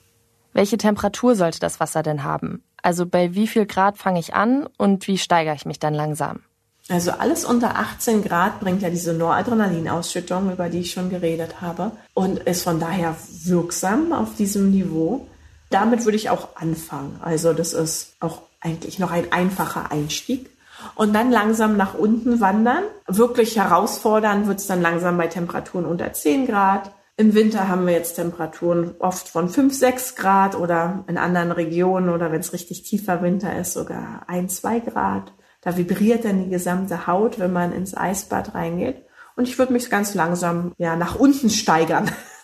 Welche 0.53 0.77
Temperatur 0.77 1.36
sollte 1.36 1.60
das 1.60 1.79
Wasser 1.81 2.01
denn 2.01 2.23
haben? 2.23 2.63
Also 2.81 3.05
bei 3.05 3.36
wie 3.36 3.47
viel 3.47 3.65
Grad 3.65 3.97
fange 3.97 4.19
ich 4.19 4.34
an 4.34 4.67
und 4.77 5.08
wie 5.08 5.17
steigere 5.17 5.53
ich 5.55 5.65
mich 5.65 5.79
dann 5.79 5.93
langsam? 5.93 6.39
Also 6.88 7.12
alles 7.12 7.43
unter 7.43 7.75
18 7.77 8.23
Grad 8.23 8.62
bringt 8.62 8.81
ja 8.81 8.89
diese 8.89 9.13
Noradrenalinausschüttung, 9.13 10.51
über 10.51 10.69
die 10.69 10.79
ich 10.81 10.91
schon 10.91 11.10
geredet 11.10 11.60
habe, 11.62 11.91
und 12.13 12.39
ist 12.39 12.63
von 12.63 12.79
daher 12.79 13.15
wirksam 13.43 14.13
auf 14.13 14.36
diesem 14.36 14.71
Niveau. 14.71 15.27
Damit 15.71 16.05
würde 16.05 16.15
ich 16.15 16.29
auch 16.29 16.55
anfangen. 16.55 17.19
Also 17.21 17.53
das 17.53 17.73
ist 17.73 18.15
auch 18.21 18.43
eigentlich 18.62 18.99
noch 18.99 19.12
ein 19.12 19.31
einfacher 19.34 19.91
Einstieg 19.91 20.54
und 20.95 21.13
dann 21.13 21.31
langsam 21.31 21.77
nach 21.77 21.93
unten 21.93 22.39
wandern. 22.39 22.83
Wirklich 23.07 23.57
herausfordern 23.57 24.47
wird 24.47 24.59
es 24.59 24.67
dann 24.67 24.81
langsam 24.81 25.17
bei 25.17 25.27
Temperaturen 25.27 25.85
unter 25.85 26.11
10 26.13 26.47
Grad. 26.47 26.91
Im 27.17 27.33
Winter 27.33 27.69
haben 27.69 27.85
wir 27.85 27.93
jetzt 27.93 28.15
Temperaturen 28.15 28.95
oft 28.99 29.29
von 29.29 29.47
5, 29.47 29.73
6 29.73 30.15
Grad 30.15 30.55
oder 30.55 31.05
in 31.07 31.17
anderen 31.17 31.51
Regionen 31.51 32.09
oder 32.09 32.31
wenn 32.31 32.41
es 32.41 32.51
richtig 32.51 32.83
tiefer 32.83 33.21
Winter 33.21 33.57
ist, 33.57 33.73
sogar 33.73 34.23
1, 34.27 34.57
2 34.57 34.79
Grad. 34.81 35.33
Da 35.61 35.77
vibriert 35.77 36.25
dann 36.25 36.43
die 36.43 36.49
gesamte 36.49 37.07
Haut, 37.07 37.39
wenn 37.39 37.53
man 37.53 37.71
ins 37.71 37.95
Eisbad 37.95 38.53
reingeht. 38.53 39.03
Und 39.35 39.47
ich 39.47 39.57
würde 39.57 39.73
mich 39.73 39.89
ganz 39.89 40.13
langsam 40.13 40.73
ja, 40.77 40.95
nach 40.95 41.15
unten 41.15 41.49
steigern. 41.49 42.11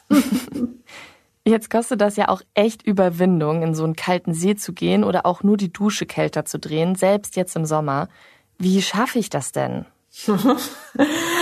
Jetzt 1.45 1.71
kostet 1.71 2.01
das 2.01 2.17
ja 2.17 2.30
auch 2.30 2.41
echt 2.54 2.84
Überwindung, 2.84 3.63
in 3.63 3.73
so 3.73 3.84
einen 3.84 3.95
kalten 3.95 4.34
See 4.34 4.56
zu 4.56 4.73
gehen 4.73 5.04
oder 5.04 5.25
auch 5.25 5.41
nur 5.41 5.58
die 5.58 5.73
Dusche 5.73 6.06
kälter 6.06 6.45
zu 6.45 6.60
drehen, 6.60 6.95
selbst 6.95 7.36
jetzt 7.36 7.56
im 7.56 7.65
Sommer. 7.65 8.10
Wie 8.60 8.82
schaffe 8.82 9.19
ich 9.19 9.30
das 9.30 9.51
denn? 9.51 9.86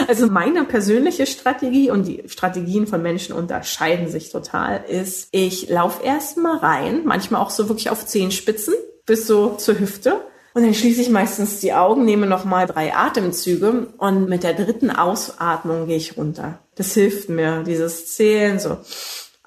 Also 0.07 0.27
meine 0.27 0.63
persönliche 0.63 1.25
Strategie 1.25 1.91
und 1.91 2.07
die 2.07 2.23
Strategien 2.27 2.87
von 2.87 3.01
Menschen 3.01 3.35
unterscheiden 3.35 4.07
sich 4.07 4.31
total, 4.31 4.83
ist, 4.87 5.27
ich 5.31 5.69
laufe 5.69 6.03
erstmal 6.03 6.57
rein, 6.57 7.01
manchmal 7.03 7.41
auch 7.41 7.49
so 7.49 7.67
wirklich 7.67 7.89
auf 7.89 8.05
Zehenspitzen 8.05 8.73
bis 9.05 9.27
so 9.27 9.55
zur 9.55 9.77
Hüfte. 9.77 10.21
Und 10.53 10.63
dann 10.63 10.73
schließe 10.73 11.01
ich 11.01 11.09
meistens 11.09 11.59
die 11.59 11.73
Augen, 11.73 12.05
nehme 12.05 12.27
nochmal 12.27 12.65
drei 12.65 12.95
Atemzüge 12.95 13.87
und 13.97 14.29
mit 14.29 14.43
der 14.43 14.53
dritten 14.53 14.89
Ausatmung 14.89 15.87
gehe 15.87 15.97
ich 15.97 16.17
runter. 16.17 16.59
Das 16.75 16.93
hilft 16.93 17.27
mir, 17.29 17.63
dieses 17.63 18.15
Zählen 18.15 18.59
so 18.59 18.77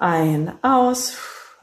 ein, 0.03 0.51
aus, 0.61 1.15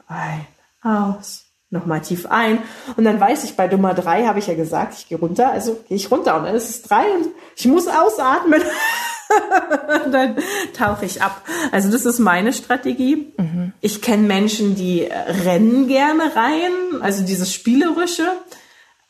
ein, 0.07 0.47
aus 0.81 1.45
nochmal 1.69 2.01
tief 2.01 2.25
ein. 2.25 2.59
Und 2.97 3.05
dann 3.05 3.19
weiß 3.19 3.43
ich, 3.45 3.55
bei 3.55 3.67
Nummer 3.67 3.93
drei 3.93 4.25
habe 4.25 4.39
ich 4.39 4.47
ja 4.47 4.55
gesagt, 4.55 4.95
ich 4.97 5.07
gehe 5.07 5.17
runter, 5.17 5.51
also 5.51 5.79
gehe 5.87 5.95
ich 5.95 6.11
runter 6.11 6.37
und 6.37 6.43
dann 6.43 6.55
ist 6.55 6.69
es 6.69 6.81
drei 6.81 7.03
und 7.15 7.27
ich 7.55 7.65
muss 7.67 7.87
ausatmen. 7.87 8.61
und 10.05 10.11
dann 10.11 10.35
tauche 10.77 11.05
ich 11.05 11.21
ab. 11.21 11.41
Also 11.71 11.89
das 11.89 12.05
ist 12.05 12.19
meine 12.19 12.51
Strategie. 12.51 13.33
Mhm. 13.37 13.71
Ich 13.79 14.01
kenne 14.01 14.23
Menschen, 14.23 14.75
die 14.75 15.07
rennen 15.45 15.87
gerne 15.87 16.35
rein, 16.35 17.01
also 17.01 17.23
dieses 17.23 17.53
Spielerische. 17.53 18.27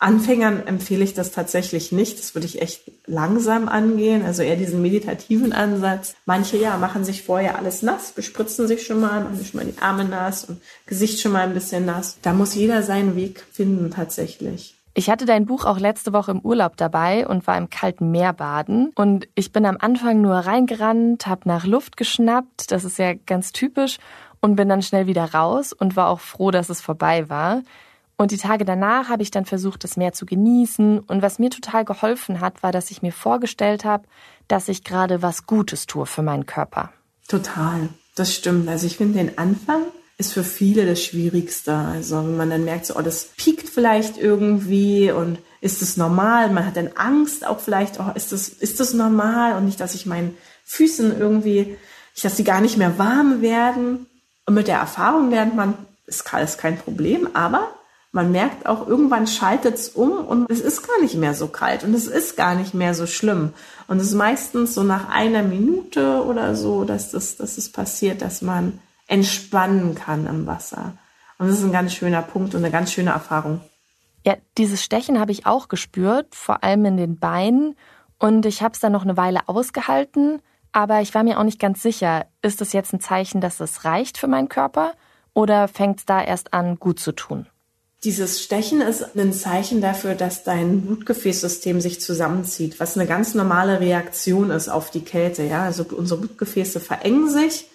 Anfängern 0.02 0.66
empfehle 0.66 1.04
ich 1.04 1.14
das 1.14 1.32
tatsächlich 1.32 1.92
nicht. 1.92 2.18
Das 2.18 2.34
würde 2.34 2.48
ich 2.48 2.62
echt 2.62 2.92
langsam 3.06 3.70
angehen, 3.70 4.26
also 4.26 4.42
eher 4.42 4.56
diesen 4.56 4.82
meditativen 4.82 5.54
Ansatz. 5.54 6.16
Manche 6.26 6.58
ja 6.58 6.78
machen 6.78 7.06
sich 7.06 7.22
vorher 7.22 7.60
alles 7.60 7.84
nass, 7.84 8.12
bespritzen 8.12 8.68
sich 8.68 8.86
schon 8.86 9.00
mal, 9.00 9.24
machen 9.24 9.38
sich 9.38 9.50
schon 9.50 9.60
mal 9.60 9.72
die 9.72 9.82
Arme 9.82 10.06
nass 10.06 10.46
und 10.46 10.60
Gesicht 10.88 11.20
schon 11.20 11.34
mal 11.34 11.44
ein 11.44 11.54
bisschen 11.54 11.86
nass. 11.86 12.18
Da 12.24 12.34
muss 12.34 12.56
jeder 12.56 12.82
seinen 12.82 13.16
Weg 13.16 13.46
finden 13.52 13.92
tatsächlich. 13.92 14.76
Ich 14.94 15.10
hatte 15.10 15.26
dein 15.26 15.46
Buch 15.46 15.66
auch 15.66 15.80
letzte 15.80 16.14
Woche 16.14 16.32
im 16.32 16.42
Urlaub 16.42 16.76
dabei 16.78 17.28
und 17.28 17.46
war 17.46 17.58
im 17.58 17.70
kalten 17.70 18.10
Meer 18.12 18.34
baden. 18.34 18.92
Und 18.96 19.28
ich 19.36 19.52
bin 19.52 19.66
am 19.66 19.78
Anfang 19.80 20.20
nur 20.20 20.36
reingerannt, 20.36 21.28
habe 21.28 21.48
nach 21.48 21.66
Luft 21.66 21.96
geschnappt, 21.96 22.72
das 22.72 22.84
ist 22.84 22.98
ja 22.98 23.14
ganz 23.14 23.54
typisch, 23.54 24.00
und 24.42 24.56
bin 24.56 24.68
dann 24.68 24.82
schnell 24.82 25.06
wieder 25.06 25.34
raus 25.34 25.72
und 25.72 25.96
war 25.96 26.10
auch 26.10 26.20
froh, 26.20 26.50
dass 26.52 26.70
es 26.70 26.82
vorbei 26.82 27.30
war. 27.30 27.62
Und 28.22 28.30
die 28.30 28.38
Tage 28.38 28.66
danach 28.66 29.10
habe 29.10 29.24
ich 29.24 29.32
dann 29.32 29.46
versucht, 29.46 29.84
das 29.84 29.98
Meer 29.98 30.14
zu 30.14 30.28
genießen. 30.28 31.00
Und 31.00 31.24
was 31.24 31.40
mir 31.40 31.50
total 31.50 31.86
geholfen 31.86 32.40
hat, 32.40 32.62
war, 32.62 32.72
dass 32.72 32.92
ich 32.92 33.02
mir 33.02 33.12
vorgestellt 33.12 33.84
habe, 33.84 34.04
dass 34.48 34.68
ich 34.68 34.84
gerade 34.84 35.24
was 35.24 35.48
Gutes 35.48 35.88
tue 35.88 36.06
für 36.06 36.22
meinen 36.22 36.46
Körper. 36.46 36.92
Total, 37.28 37.90
das 38.14 38.32
stimmt. 38.32 38.70
Also 38.70 38.86
ich 38.86 38.98
finde 38.98 39.18
den 39.18 39.40
Anfang 39.40 39.86
ist 40.20 40.34
für 40.34 40.44
viele 40.44 40.86
das 40.86 41.04
Schwierigste. 41.04 41.74
Also 41.74 42.18
wenn 42.18 42.38
man 42.38 42.52
dann 42.52 42.64
merkt, 42.64 42.86
so, 42.86 42.96
oh, 42.96 43.02
das 43.02 43.26
piekt 43.38 43.68
vielleicht 43.68 44.20
irgendwie 44.20 45.12
und 45.12 45.40
ist 45.60 45.82
es 45.82 45.98
normal? 45.98 46.52
Man 46.52 46.68
hat 46.68 46.78
dann 46.78 46.92
Angst 46.94 47.44
auch 47.44 47.60
vielleicht, 47.60 48.00
oh, 48.00 48.12
ist 48.14 48.32
das, 48.32 48.50
ist 48.50 48.80
das 48.80 48.94
normal? 48.94 49.58
Und 49.58 49.66
nicht, 49.66 49.80
dass 49.80 49.96
ich 49.96 50.06
meinen 50.06 50.38
Füßen 50.66 51.20
irgendwie, 51.20 51.76
dass 52.22 52.38
sie 52.38 52.44
gar 52.44 52.62
nicht 52.62 52.78
mehr 52.78 53.00
warm 53.00 53.42
werden. 53.42 54.06
Und 54.46 54.54
mit 54.54 54.68
der 54.68 54.78
Erfahrung 54.78 55.32
lernt 55.32 55.56
man, 55.56 55.74
ist 56.06 56.32
alles 56.32 56.60
kein 56.60 56.78
Problem, 56.78 57.28
aber 57.34 57.68
man 58.12 58.32
merkt 58.32 58.66
auch, 58.66 58.88
irgendwann 58.88 59.26
schaltet 59.26 59.76
es 59.76 59.90
um 59.90 60.12
und 60.12 60.50
es 60.52 60.60
ist 60.60 60.86
gar 60.86 61.00
nicht 61.02 61.16
mehr 61.16 61.34
so 61.34 61.48
kalt 61.48 61.84
und 61.84 61.94
es 61.94 62.08
ist 62.08 62.36
gar 62.36 62.56
nicht 62.56 62.74
mehr 62.74 62.94
so 62.94 63.08
schlimm. 63.08 63.54
Und 63.88 64.00
es 64.00 64.08
ist 64.08 64.16
meistens 64.16 64.74
so 64.74 64.84
nach 64.84 65.10
einer 65.10 65.44
Minute 65.44 66.24
oder 66.26 66.56
so, 66.56 66.84
dass 66.84 67.12
das, 67.12 67.38
dass 67.38 67.58
es 67.58 67.72
passiert, 67.72 68.22
dass 68.22 68.42
man 68.42 68.80
entspannen 69.08 69.96
kann 69.96 70.26
im 70.28 70.46
Wasser. 70.46 70.94
Und 71.38 71.48
das 71.48 71.60
ist 71.60 71.64
ein 71.64 71.72
ganz 71.72 71.94
schöner 71.94 72.22
Punkt 72.22 72.54
und 72.54 72.64
eine 72.64 72.72
ganz 72.72 72.92
schöne 72.92 73.12
Erfahrung. 73.12 73.62
Ja, 74.26 74.36
dieses 74.58 74.84
Stechen 74.84 75.20
habe 75.20 75.32
ich 75.32 75.46
auch 75.46 75.70
gespürt, 75.70 76.36
vor 76.36 76.64
allem 76.64 76.86
in 76.86 76.98
den 76.98 77.18
Beinen. 77.18 77.76
Und 78.20 78.46
ich 78.46 78.62
habe 78.62 78.74
es 78.74 78.80
dann 78.80 78.92
noch 78.92 79.04
eine 79.04 79.18
Weile 79.18 79.48
ausgehalten, 79.48 80.42
aber 80.74 81.02
ich 81.02 81.16
war 81.16 81.24
mir 81.24 81.40
auch 81.40 81.44
nicht 81.44 81.60
ganz 81.60 81.82
sicher, 81.82 82.28
ist 82.42 82.62
das 82.62 82.74
jetzt 82.74 82.94
ein 82.94 83.00
Zeichen, 83.00 83.42
dass 83.42 83.60
es 83.60 83.84
reicht 83.84 84.18
für 84.18 84.28
meinen 84.28 84.48
Körper 84.48 84.94
oder 85.34 85.68
fängt 85.68 86.00
es 86.00 86.06
da 86.06 86.22
erst 86.22 86.54
an, 86.54 86.78
gut 86.78 87.00
zu 87.00 87.14
tun? 87.14 87.48
Dieses 88.04 88.42
Stechen 88.42 88.82
ist 88.82 89.16
ein 89.16 89.32
Zeichen 89.32 89.80
dafür, 89.80 90.16
dass 90.16 90.44
dein 90.44 90.82
Blutgefäßsystem 90.82 91.82
sich 91.82 92.02
zusammenzieht, 92.02 92.80
was 92.80 92.98
eine 92.98 93.08
ganz 93.08 93.36
normale 93.36 93.80
Reaktion 93.80 94.50
ist 94.50 94.70
auf 94.70 94.90
die 94.90 95.02
Kälte. 95.02 95.44
Ja, 95.44 95.64
also 95.64 95.86
unsere 95.96 96.22
Blutgefäße 96.22 96.80
verengen 96.80 97.30
sich 97.30 97.68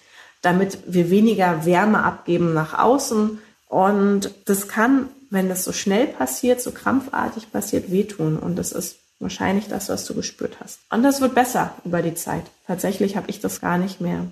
damit 0.42 0.78
wir 0.86 1.10
weniger 1.10 1.66
Wärme 1.66 2.02
abgeben 2.02 2.54
nach 2.54 2.78
außen. 2.78 3.38
Und 3.68 4.30
das 4.44 4.68
kann, 4.68 5.08
wenn 5.28 5.48
das 5.48 5.64
so 5.64 5.72
schnell 5.72 6.06
passiert, 6.06 6.60
so 6.60 6.70
krampfartig 6.70 7.50
passiert, 7.50 7.90
wehtun. 7.90 8.38
Und 8.38 8.56
das 8.56 8.72
ist 8.72 8.96
wahrscheinlich 9.18 9.66
das, 9.66 9.88
was 9.88 10.04
du 10.04 10.14
gespürt 10.14 10.58
hast. 10.60 10.78
Und 10.90 11.02
das 11.02 11.20
wird 11.20 11.34
besser 11.34 11.74
über 11.84 12.00
die 12.02 12.14
Zeit. 12.14 12.44
Tatsächlich 12.66 13.16
habe 13.16 13.28
ich 13.28 13.40
das 13.40 13.60
gar 13.60 13.76
nicht 13.76 14.00
mehr. 14.00 14.26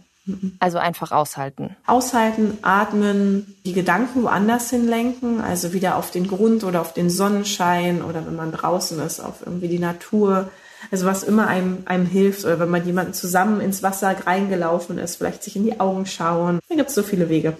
Also 0.58 0.78
einfach 0.78 1.12
aushalten. 1.12 1.76
Aushalten, 1.86 2.58
atmen, 2.62 3.56
die 3.64 3.74
Gedanken 3.74 4.22
woanders 4.22 4.70
hinlenken, 4.70 5.40
also 5.40 5.72
wieder 5.72 5.96
auf 5.96 6.10
den 6.10 6.26
Grund 6.26 6.64
oder 6.64 6.80
auf 6.80 6.94
den 6.94 7.10
Sonnenschein 7.10 8.02
oder 8.02 8.26
wenn 8.26 8.36
man 8.36 8.52
draußen 8.52 8.98
ist, 9.00 9.20
auf 9.20 9.42
irgendwie 9.44 9.68
die 9.68 9.78
Natur. 9.78 10.50
Also 10.90 11.06
was 11.06 11.22
immer 11.22 11.46
einem, 11.46 11.82
einem 11.86 12.06
hilft 12.06 12.44
oder 12.44 12.58
wenn 12.58 12.70
man 12.70 12.86
jemanden 12.86 13.14
zusammen 13.14 13.60
ins 13.60 13.82
Wasser 13.82 14.14
reingelaufen 14.26 14.98
ist, 14.98 15.16
vielleicht 15.16 15.42
sich 15.42 15.56
in 15.56 15.64
die 15.64 15.80
Augen 15.80 16.06
schauen. 16.06 16.60
Da 16.68 16.74
gibt 16.74 16.88
es 16.88 16.94
so 16.94 17.02
viele 17.02 17.28
Wege. 17.28 17.56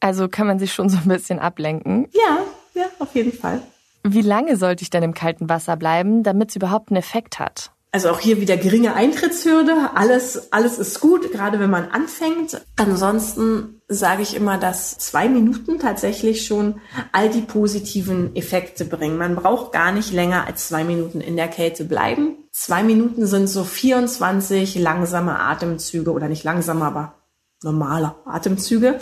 Also 0.00 0.28
kann 0.28 0.46
man 0.46 0.58
sich 0.58 0.72
schon 0.72 0.88
so 0.88 0.96
ein 0.98 1.08
bisschen 1.08 1.38
ablenken. 1.38 2.08
Ja, 2.12 2.38
ja, 2.74 2.86
auf 2.98 3.14
jeden 3.14 3.32
Fall. 3.32 3.60
Wie 4.04 4.22
lange 4.22 4.56
sollte 4.56 4.82
ich 4.82 4.90
denn 4.90 5.02
im 5.02 5.14
kalten 5.14 5.48
Wasser 5.48 5.76
bleiben, 5.76 6.22
damit 6.22 6.50
es 6.50 6.56
überhaupt 6.56 6.90
einen 6.90 6.98
Effekt 6.98 7.38
hat? 7.38 7.72
Also 7.90 8.10
auch 8.10 8.20
hier 8.20 8.40
wieder 8.40 8.58
geringe 8.58 8.94
Eintrittshürde. 8.94 9.90
Alles, 9.94 10.52
alles 10.52 10.78
ist 10.78 11.00
gut, 11.00 11.32
gerade 11.32 11.58
wenn 11.58 11.70
man 11.70 11.90
anfängt. 11.90 12.60
Ansonsten 12.76 13.80
sage 13.88 14.20
ich 14.22 14.36
immer, 14.36 14.58
dass 14.58 14.98
zwei 14.98 15.28
Minuten 15.28 15.78
tatsächlich 15.78 16.46
schon 16.46 16.80
all 17.12 17.30
die 17.30 17.40
positiven 17.40 18.36
Effekte 18.36 18.84
bringen. 18.84 19.16
Man 19.16 19.36
braucht 19.36 19.72
gar 19.72 19.90
nicht 19.90 20.12
länger 20.12 20.46
als 20.46 20.68
zwei 20.68 20.84
Minuten 20.84 21.22
in 21.22 21.36
der 21.36 21.48
Kälte 21.48 21.84
bleiben. 21.84 22.36
Zwei 22.52 22.82
Minuten 22.82 23.26
sind 23.26 23.46
so 23.46 23.64
24 23.64 24.74
langsame 24.74 25.38
Atemzüge 25.38 26.12
oder 26.12 26.28
nicht 26.28 26.44
langsam, 26.44 26.82
aber 26.82 27.14
normale 27.62 28.16
Atemzüge. 28.26 29.00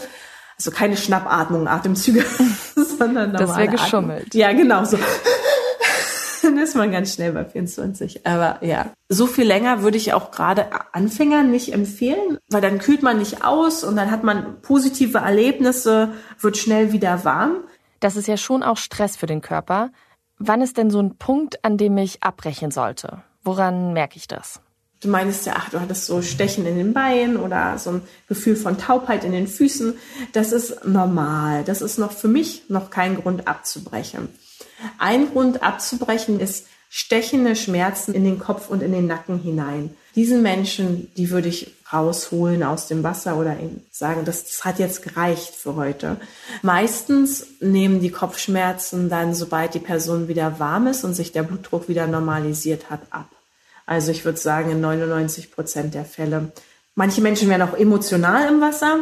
Also 0.57 0.71
keine 0.71 0.97
Schnappatmung, 0.97 1.67
Atemzüge, 1.67 2.25
sondern 2.77 3.33
normale 3.33 3.39
Das 3.39 3.57
wäre 3.57 3.69
geschummelt. 3.69 4.27
Atmung. 4.29 4.41
Ja, 4.41 4.53
genau 4.53 4.85
so 4.85 4.97
dann 6.47 6.59
ist 6.59 6.75
man 6.75 6.91
ganz 6.91 7.15
schnell 7.15 7.33
bei 7.33 7.45
24. 7.45 8.27
Aber 8.27 8.65
ja, 8.65 8.93
so 9.09 9.27
viel 9.27 9.45
länger 9.45 9.83
würde 9.83 9.97
ich 9.97 10.15
auch 10.15 10.31
gerade 10.31 10.69
Anfängern 10.95 11.51
nicht 11.51 11.73
empfehlen, 11.73 12.39
weil 12.49 12.61
dann 12.61 12.79
kühlt 12.79 13.03
man 13.03 13.19
nicht 13.19 13.45
aus 13.45 13.85
und 13.85 13.97
dann 13.97 14.11
hat 14.11 14.25
man 14.25 14.61
positive 14.63 15.19
Erlebnisse, 15.19 16.13
wird 16.41 16.57
schnell 16.57 16.93
wieder 16.93 17.25
warm. 17.25 17.65
Das 18.01 18.17
ist 18.17 18.29
ja 18.29 18.37
schon 18.37 18.63
auch 18.63 18.77
Stress 18.77 19.17
für 19.17 19.27
den 19.27 19.41
Körper. 19.41 19.91
Wann 20.39 20.63
ist 20.63 20.77
denn 20.77 20.91
so 20.91 21.01
ein 21.01 21.17
Punkt, 21.17 21.65
an 21.65 21.77
dem 21.79 21.97
ich 21.99 22.23
abbrechen 22.23 22.71
sollte? 22.71 23.23
Woran 23.43 23.93
merke 23.93 24.17
ich 24.17 24.29
das? 24.29 24.61
Du 25.01 25.09
meinst 25.09 25.47
ja, 25.47 25.55
ach, 25.57 25.71
du 25.71 25.81
hattest 25.81 26.07
so 26.07 26.23
Stechen 26.23 26.67
in 26.67 26.77
den 26.77 26.93
Beinen 26.95 27.37
oder 27.37 27.79
so 27.79 27.91
ein 27.91 28.03
Gefühl 28.29 28.57
von 28.57 28.79
Taubheit 28.79 29.25
in 29.25 29.33
den 29.33 29.47
Füßen. 29.47 29.95
Das 30.33 30.53
ist 30.53 30.87
normal. 30.87 31.65
Das 31.65 31.83
ist 31.83 31.99
noch 31.99 32.13
für 32.13 32.29
mich 32.29 32.69
noch 32.69 32.91
kein 32.91 33.17
Grund 33.17 33.47
abzubrechen. 33.47 34.29
Ein 34.99 35.31
Grund 35.31 35.63
abzubrechen 35.63 36.41
ist 36.41 36.67
stechende 36.89 37.57
Schmerzen 37.57 38.15
in 38.15 38.25
den 38.25 38.39
Kopf 38.39 38.69
und 38.69 38.83
in 38.83 38.93
den 38.93 39.07
Nacken 39.07 39.41
hinein. 39.41 39.97
Diesen 40.15 40.43
Menschen, 40.43 41.13
die 41.17 41.31
würde 41.31 41.49
ich 41.49 41.75
rausholen 41.93 42.63
aus 42.63 42.89
dem 42.89 43.03
Wasser 43.03 43.37
oder 43.37 43.57
sagen, 43.91 44.25
das, 44.25 44.45
das 44.45 44.65
hat 44.65 44.79
jetzt 44.79 45.03
gereicht 45.03 45.55
für 45.55 45.77
heute. 45.77 46.17
Meistens 46.63 47.47
nehmen 47.61 48.01
die 48.01 48.11
Kopfschmerzen 48.11 49.09
dann, 49.09 49.35
sobald 49.35 49.75
die 49.75 49.79
Person 49.79 50.27
wieder 50.29 50.59
warm 50.59 50.87
ist 50.87 51.05
und 51.05 51.15
sich 51.15 51.33
der 51.33 51.43
Blutdruck 51.43 51.89
wieder 51.89 52.07
normalisiert 52.07 52.89
hat, 52.89 53.01
ab. 53.11 53.29
Also 53.85 54.11
ich 54.11 54.25
würde 54.25 54.39
sagen, 54.39 54.71
in 54.71 54.81
99 54.81 55.53
Prozent 55.53 55.95
der 55.95 56.05
Fälle. 56.05 56.51
Manche 56.95 57.21
Menschen 57.21 57.49
werden 57.49 57.63
auch 57.63 57.77
emotional 57.77 58.49
im 58.49 58.61
Wasser. 58.61 59.01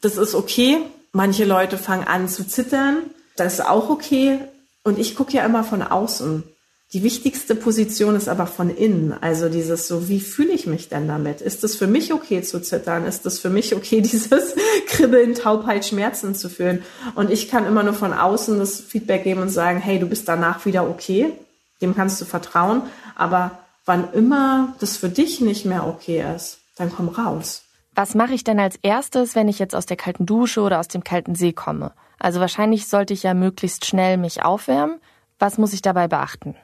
Das 0.00 0.16
ist 0.16 0.34
okay. 0.34 0.78
Manche 1.12 1.44
Leute 1.44 1.78
fangen 1.78 2.06
an 2.06 2.28
zu 2.28 2.46
zittern. 2.46 3.02
Das 3.36 3.54
ist 3.54 3.66
auch 3.66 3.90
okay. 3.90 4.40
Und 4.84 4.98
ich 4.98 5.16
gucke 5.16 5.32
ja 5.32 5.44
immer 5.44 5.64
von 5.64 5.82
außen. 5.82 6.44
Die 6.92 7.02
wichtigste 7.02 7.56
Position 7.56 8.14
ist 8.14 8.28
aber 8.28 8.46
von 8.46 8.70
innen. 8.70 9.12
Also 9.20 9.48
dieses 9.48 9.88
so, 9.88 10.08
wie 10.08 10.20
fühle 10.20 10.52
ich 10.52 10.66
mich 10.66 10.88
denn 10.88 11.08
damit? 11.08 11.40
Ist 11.40 11.64
es 11.64 11.74
für 11.74 11.88
mich 11.88 12.12
okay 12.12 12.42
zu 12.42 12.60
zittern? 12.60 13.04
Ist 13.04 13.26
es 13.26 13.40
für 13.40 13.50
mich 13.50 13.74
okay, 13.74 14.00
dieses 14.02 14.54
Kribbeln, 14.86 15.34
Taubheit, 15.34 15.84
Schmerzen 15.84 16.36
zu 16.36 16.48
fühlen? 16.48 16.84
Und 17.16 17.30
ich 17.30 17.48
kann 17.48 17.66
immer 17.66 17.82
nur 17.82 17.94
von 17.94 18.12
außen 18.12 18.58
das 18.60 18.80
Feedback 18.80 19.24
geben 19.24 19.40
und 19.40 19.48
sagen, 19.48 19.80
hey, 19.80 19.98
du 19.98 20.06
bist 20.06 20.28
danach 20.28 20.64
wieder 20.66 20.88
okay. 20.88 21.32
Dem 21.80 21.96
kannst 21.96 22.20
du 22.20 22.26
vertrauen. 22.26 22.82
Aber 23.16 23.58
wann 23.86 24.12
immer 24.12 24.76
das 24.78 24.96
für 24.96 25.08
dich 25.08 25.40
nicht 25.40 25.64
mehr 25.64 25.86
okay 25.86 26.24
ist, 26.36 26.58
dann 26.76 26.92
komm 26.92 27.08
raus. 27.08 27.62
Was 27.94 28.14
mache 28.14 28.34
ich 28.34 28.44
denn 28.44 28.60
als 28.60 28.76
erstes, 28.82 29.34
wenn 29.34 29.48
ich 29.48 29.58
jetzt 29.58 29.74
aus 29.74 29.86
der 29.86 29.96
kalten 29.96 30.26
Dusche 30.26 30.60
oder 30.60 30.78
aus 30.78 30.88
dem 30.88 31.02
kalten 31.02 31.34
See 31.34 31.52
komme? 31.52 31.92
Also 32.24 32.40
wahrscheinlich 32.40 32.88
sollte 32.88 33.12
ich 33.12 33.22
ja 33.22 33.34
möglichst 33.34 33.84
schnell 33.84 34.16
mich 34.16 34.42
aufwärmen. 34.42 34.98
Was 35.38 35.58
muss 35.58 35.74
ich 35.74 35.82
dabei 35.82 36.08
beachten? 36.08 36.54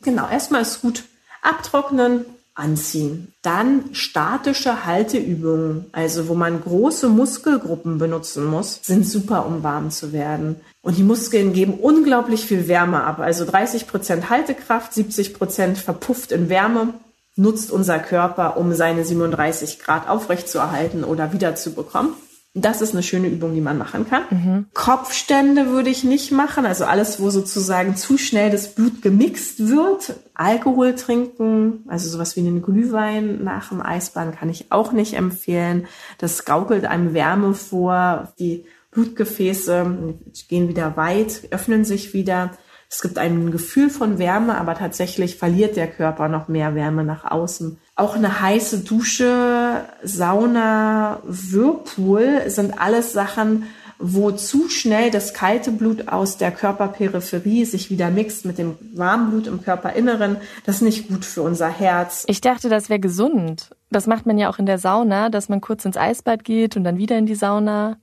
Genau, 0.00 0.26
erstmal 0.26 0.62
ist 0.62 0.80
gut 0.80 1.04
abtrocknen, 1.42 2.24
anziehen. 2.54 3.34
Dann 3.42 3.90
statische 3.92 4.86
Halteübungen, 4.86 5.84
also 5.92 6.28
wo 6.28 6.34
man 6.34 6.62
große 6.62 7.10
Muskelgruppen 7.10 7.98
benutzen 7.98 8.46
muss, 8.46 8.80
sind 8.82 9.06
super, 9.06 9.44
um 9.44 9.62
warm 9.62 9.90
zu 9.90 10.14
werden. 10.14 10.56
Und 10.80 10.96
die 10.96 11.02
Muskeln 11.02 11.52
geben 11.52 11.74
unglaublich 11.74 12.46
viel 12.46 12.66
Wärme 12.66 13.04
ab. 13.04 13.18
Also 13.18 13.44
30 13.44 13.86
Prozent 13.86 14.30
Haltekraft, 14.30 14.94
70 14.94 15.34
Prozent 15.34 15.76
verpufft 15.76 16.32
in 16.32 16.48
Wärme 16.48 16.94
nutzt 17.36 17.70
unser 17.70 17.98
Körper, 17.98 18.56
um 18.56 18.72
seine 18.72 19.04
37 19.04 19.78
Grad 19.78 20.08
aufrechtzuerhalten 20.08 21.04
oder 21.04 21.34
wiederzubekommen. 21.34 22.14
Das 22.54 22.82
ist 22.82 22.92
eine 22.92 23.02
schöne 23.02 23.28
Übung, 23.28 23.54
die 23.54 23.62
man 23.62 23.78
machen 23.78 24.06
kann. 24.06 24.24
Mhm. 24.30 24.66
Kopfstände 24.74 25.68
würde 25.68 25.88
ich 25.88 26.04
nicht 26.04 26.32
machen. 26.32 26.66
Also 26.66 26.84
alles, 26.84 27.18
wo 27.18 27.30
sozusagen 27.30 27.96
zu 27.96 28.18
schnell 28.18 28.50
das 28.50 28.74
Blut 28.74 29.00
gemixt 29.00 29.68
wird. 29.68 30.16
Alkohol 30.34 30.94
trinken, 30.94 31.84
also 31.88 32.10
sowas 32.10 32.36
wie 32.36 32.40
einen 32.40 32.60
Glühwein 32.60 33.42
nach 33.42 33.70
dem 33.70 33.80
Eisbahn 33.80 34.34
kann 34.34 34.50
ich 34.50 34.70
auch 34.70 34.92
nicht 34.92 35.14
empfehlen. 35.14 35.86
Das 36.18 36.44
gaukelt 36.44 36.84
einem 36.84 37.14
Wärme 37.14 37.54
vor. 37.54 38.34
Die 38.38 38.66
Blutgefäße 38.90 40.14
gehen 40.48 40.68
wieder 40.68 40.96
weit, 40.98 41.48
öffnen 41.50 41.86
sich 41.86 42.12
wieder. 42.12 42.50
Es 42.90 43.00
gibt 43.00 43.16
ein 43.16 43.50
Gefühl 43.50 43.88
von 43.88 44.18
Wärme, 44.18 44.58
aber 44.58 44.74
tatsächlich 44.74 45.36
verliert 45.36 45.76
der 45.76 45.88
Körper 45.88 46.28
noch 46.28 46.48
mehr 46.48 46.74
Wärme 46.74 47.02
nach 47.02 47.24
außen. 47.24 47.78
Auch 47.94 48.16
eine 48.16 48.40
heiße 48.40 48.80
Dusche, 48.80 49.84
Sauna, 50.02 51.20
Whirlpool 51.24 52.44
sind 52.46 52.80
alles 52.80 53.12
Sachen, 53.12 53.64
wo 53.98 54.32
zu 54.32 54.68
schnell 54.68 55.10
das 55.10 55.32
kalte 55.32 55.70
Blut 55.70 56.08
aus 56.08 56.36
der 56.36 56.50
Körperperipherie 56.50 57.64
sich 57.64 57.90
wieder 57.90 58.10
mixt 58.10 58.44
mit 58.44 58.58
dem 58.58 58.76
warmen 58.94 59.30
Blut 59.30 59.46
im 59.46 59.62
Körperinneren. 59.62 60.38
Das 60.64 60.76
ist 60.76 60.82
nicht 60.82 61.08
gut 61.08 61.24
für 61.24 61.42
unser 61.42 61.68
Herz. 61.68 62.24
Ich 62.26 62.40
dachte, 62.40 62.68
das 62.68 62.88
wäre 62.88 62.98
gesund. 62.98 63.70
Das 63.90 64.06
macht 64.06 64.26
man 64.26 64.38
ja 64.38 64.50
auch 64.50 64.58
in 64.58 64.66
der 64.66 64.78
Sauna, 64.78 65.28
dass 65.28 65.48
man 65.48 65.60
kurz 65.60 65.84
ins 65.84 65.96
Eisbad 65.96 66.44
geht 66.44 66.76
und 66.76 66.84
dann 66.84 66.98
wieder 66.98 67.16
in 67.16 67.26
die 67.26 67.36
Sauna. 67.36 67.98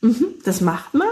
Mhm, 0.00 0.26
das 0.44 0.60
macht 0.60 0.94
man. 0.94 1.08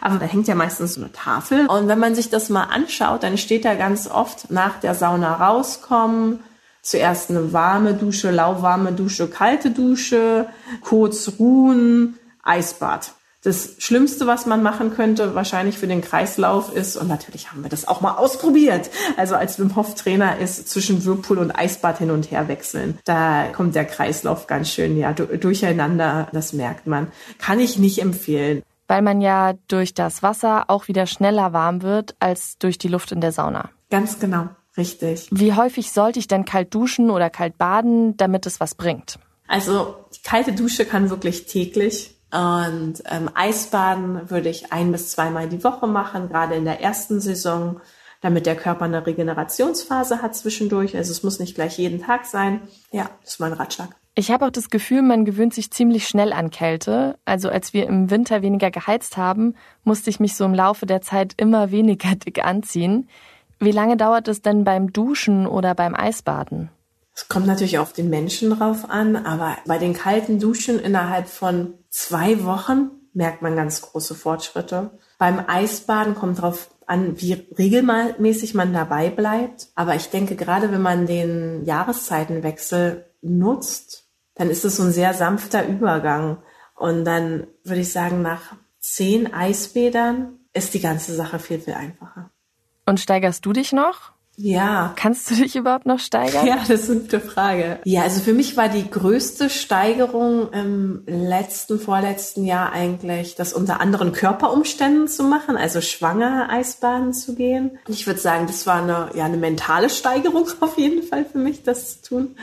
Aber 0.00 0.18
da 0.18 0.26
hängt 0.26 0.46
ja 0.46 0.54
meistens 0.54 0.94
so 0.94 1.00
eine 1.00 1.12
Tafel. 1.12 1.66
Und 1.66 1.88
wenn 1.88 1.98
man 1.98 2.14
sich 2.14 2.30
das 2.30 2.48
mal 2.48 2.64
anschaut, 2.64 3.22
dann 3.22 3.36
steht 3.36 3.64
da 3.64 3.74
ganz 3.74 4.08
oft 4.08 4.50
nach 4.50 4.78
der 4.80 4.94
Sauna 4.94 5.34
rauskommen, 5.34 6.40
zuerst 6.82 7.30
eine 7.30 7.52
warme 7.52 7.94
Dusche, 7.94 8.30
lauwarme 8.30 8.92
Dusche, 8.92 9.28
kalte 9.28 9.70
Dusche, 9.70 10.46
kurz 10.82 11.32
ruhen, 11.38 12.18
Eisbad. 12.42 13.12
Das 13.44 13.74
Schlimmste, 13.78 14.28
was 14.28 14.46
man 14.46 14.62
machen 14.62 14.94
könnte, 14.94 15.34
wahrscheinlich 15.34 15.76
für 15.76 15.88
den 15.88 16.00
Kreislauf 16.00 16.72
ist, 16.72 16.96
und 16.96 17.08
natürlich 17.08 17.50
haben 17.50 17.64
wir 17.64 17.70
das 17.70 17.88
auch 17.88 18.00
mal 18.00 18.12
ausprobiert, 18.12 18.88
also 19.16 19.34
als 19.34 19.58
Wim 19.58 19.74
Hof 19.74 19.96
Trainer 19.96 20.38
ist, 20.38 20.68
zwischen 20.68 21.04
Whirlpool 21.04 21.38
und 21.38 21.50
Eisbad 21.50 21.98
hin 21.98 22.12
und 22.12 22.30
her 22.30 22.46
wechseln. 22.46 22.98
Da 23.04 23.46
kommt 23.48 23.74
der 23.74 23.84
Kreislauf 23.84 24.46
ganz 24.46 24.70
schön 24.70 24.96
ja, 24.96 25.12
durcheinander, 25.12 26.28
das 26.32 26.52
merkt 26.52 26.86
man. 26.86 27.08
Kann 27.38 27.58
ich 27.58 27.78
nicht 27.78 28.00
empfehlen. 28.00 28.62
Weil 28.86 29.02
man 29.02 29.20
ja 29.20 29.54
durch 29.66 29.92
das 29.92 30.22
Wasser 30.22 30.64
auch 30.68 30.86
wieder 30.86 31.06
schneller 31.06 31.52
warm 31.52 31.82
wird 31.82 32.14
als 32.20 32.58
durch 32.58 32.78
die 32.78 32.88
Luft 32.88 33.10
in 33.10 33.20
der 33.20 33.32
Sauna. 33.32 33.70
Ganz 33.90 34.20
genau, 34.20 34.50
richtig. 34.76 35.28
Wie 35.30 35.54
häufig 35.54 35.92
sollte 35.92 36.18
ich 36.18 36.28
denn 36.28 36.44
kalt 36.44 36.74
duschen 36.74 37.10
oder 37.10 37.30
kalt 37.30 37.58
baden, 37.58 38.16
damit 38.16 38.46
es 38.46 38.60
was 38.60 38.74
bringt? 38.74 39.18
Also 39.46 39.96
die 40.14 40.22
kalte 40.22 40.52
Dusche 40.52 40.86
kann 40.86 41.10
wirklich 41.10 41.46
täglich 41.46 42.16
und 42.32 43.02
ähm, 43.10 43.28
Eisbaden 43.34 44.30
würde 44.30 44.48
ich 44.48 44.72
ein 44.72 44.90
bis 44.90 45.10
zweimal 45.10 45.48
die 45.48 45.62
Woche 45.62 45.86
machen, 45.86 46.28
gerade 46.28 46.54
in 46.54 46.64
der 46.64 46.80
ersten 46.80 47.20
Saison, 47.20 47.80
damit 48.22 48.46
der 48.46 48.56
Körper 48.56 48.86
eine 48.86 49.06
Regenerationsphase 49.06 50.22
hat 50.22 50.34
zwischendurch. 50.34 50.96
Also 50.96 51.12
es 51.12 51.22
muss 51.22 51.40
nicht 51.40 51.54
gleich 51.54 51.76
jeden 51.76 52.00
Tag 52.00 52.24
sein. 52.24 52.62
Ja, 52.90 53.10
das 53.20 53.34
ist 53.34 53.40
mein 53.40 53.52
Ratschlag. 53.52 53.90
Ich 54.14 54.30
habe 54.30 54.46
auch 54.46 54.50
das 54.50 54.70
Gefühl, 54.70 55.02
man 55.02 55.24
gewöhnt 55.26 55.52
sich 55.52 55.70
ziemlich 55.70 56.08
schnell 56.08 56.32
an 56.32 56.50
Kälte. 56.50 57.18
Also 57.26 57.50
als 57.50 57.74
wir 57.74 57.86
im 57.86 58.10
Winter 58.10 58.40
weniger 58.40 58.70
geheizt 58.70 59.18
haben, 59.18 59.54
musste 59.84 60.08
ich 60.08 60.20
mich 60.20 60.34
so 60.34 60.44
im 60.44 60.54
Laufe 60.54 60.86
der 60.86 61.02
Zeit 61.02 61.34
immer 61.36 61.70
weniger 61.70 62.14
dick 62.14 62.42
anziehen. 62.44 63.08
Wie 63.62 63.70
lange 63.70 63.96
dauert 63.96 64.26
es 64.26 64.42
denn 64.42 64.64
beim 64.64 64.92
Duschen 64.92 65.46
oder 65.46 65.76
beim 65.76 65.94
Eisbaden? 65.94 66.70
Es 67.14 67.28
kommt 67.28 67.46
natürlich 67.46 67.78
auf 67.78 67.92
den 67.92 68.10
Menschen 68.10 68.50
drauf 68.50 68.90
an, 68.90 69.14
aber 69.14 69.56
bei 69.66 69.78
den 69.78 69.92
kalten 69.92 70.40
Duschen 70.40 70.80
innerhalb 70.80 71.28
von 71.28 71.74
zwei 71.88 72.42
Wochen 72.42 72.90
merkt 73.14 73.40
man 73.40 73.54
ganz 73.54 73.80
große 73.80 74.16
Fortschritte. 74.16 74.90
Beim 75.16 75.44
Eisbaden 75.46 76.16
kommt 76.16 76.42
drauf 76.42 76.70
an, 76.86 77.20
wie 77.20 77.34
regelmäßig 77.56 78.54
man 78.54 78.72
dabei 78.72 79.10
bleibt. 79.10 79.68
Aber 79.76 79.94
ich 79.94 80.10
denke, 80.10 80.34
gerade 80.34 80.72
wenn 80.72 80.82
man 80.82 81.06
den 81.06 81.64
Jahreszeitenwechsel 81.64 83.06
nutzt, 83.20 84.08
dann 84.34 84.50
ist 84.50 84.64
es 84.64 84.74
so 84.74 84.82
ein 84.82 84.92
sehr 84.92 85.14
sanfter 85.14 85.68
Übergang. 85.68 86.38
Und 86.74 87.04
dann 87.04 87.46
würde 87.62 87.82
ich 87.82 87.92
sagen, 87.92 88.22
nach 88.22 88.56
zehn 88.80 89.32
Eisbädern 89.32 90.40
ist 90.52 90.74
die 90.74 90.80
ganze 90.80 91.14
Sache 91.14 91.38
viel, 91.38 91.60
viel 91.60 91.74
einfacher. 91.74 92.31
Und 92.92 93.00
steigerst 93.00 93.46
du 93.46 93.54
dich 93.54 93.72
noch? 93.72 94.12
Ja. 94.36 94.92
Kannst 94.96 95.30
du 95.30 95.34
dich 95.34 95.56
überhaupt 95.56 95.86
noch 95.86 95.98
steigern? 95.98 96.46
Ja, 96.46 96.56
das 96.56 96.68
ist 96.68 96.90
eine 96.90 97.00
gute 97.00 97.20
Frage. 97.20 97.78
Ja, 97.84 98.02
also 98.02 98.20
für 98.20 98.34
mich 98.34 98.54
war 98.58 98.68
die 98.68 98.90
größte 98.90 99.48
Steigerung 99.48 100.52
im 100.52 101.04
letzten, 101.06 101.80
vorletzten 101.80 102.44
Jahr 102.44 102.70
eigentlich, 102.70 103.34
das 103.34 103.54
unter 103.54 103.80
anderen 103.80 104.12
Körperumständen 104.12 105.08
zu 105.08 105.22
machen, 105.24 105.56
also 105.56 105.80
schwanger 105.80 106.50
Eisbaden 106.50 107.14
zu 107.14 107.34
gehen. 107.34 107.78
Ich 107.88 108.06
würde 108.06 108.20
sagen, 108.20 108.46
das 108.46 108.66
war 108.66 108.82
eine, 108.82 109.08
ja, 109.14 109.24
eine 109.24 109.38
mentale 109.38 109.88
Steigerung 109.88 110.46
auf 110.60 110.76
jeden 110.76 111.02
Fall 111.02 111.24
für 111.24 111.38
mich, 111.38 111.62
das 111.62 112.02
zu 112.02 112.10
tun. 112.10 112.36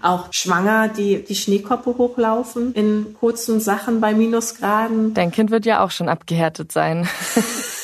Auch 0.00 0.28
schwanger 0.30 0.88
die, 0.88 1.22
die 1.22 1.34
Schneekoppe 1.34 1.98
hochlaufen 1.98 2.72
in 2.72 3.14
kurzen 3.20 3.60
Sachen 3.60 4.00
bei 4.00 4.14
Minusgraden. 4.14 5.12
Dein 5.12 5.32
Kind 5.32 5.50
wird 5.50 5.66
ja 5.66 5.84
auch 5.84 5.90
schon 5.90 6.08
abgehärtet 6.08 6.72
sein. 6.72 7.06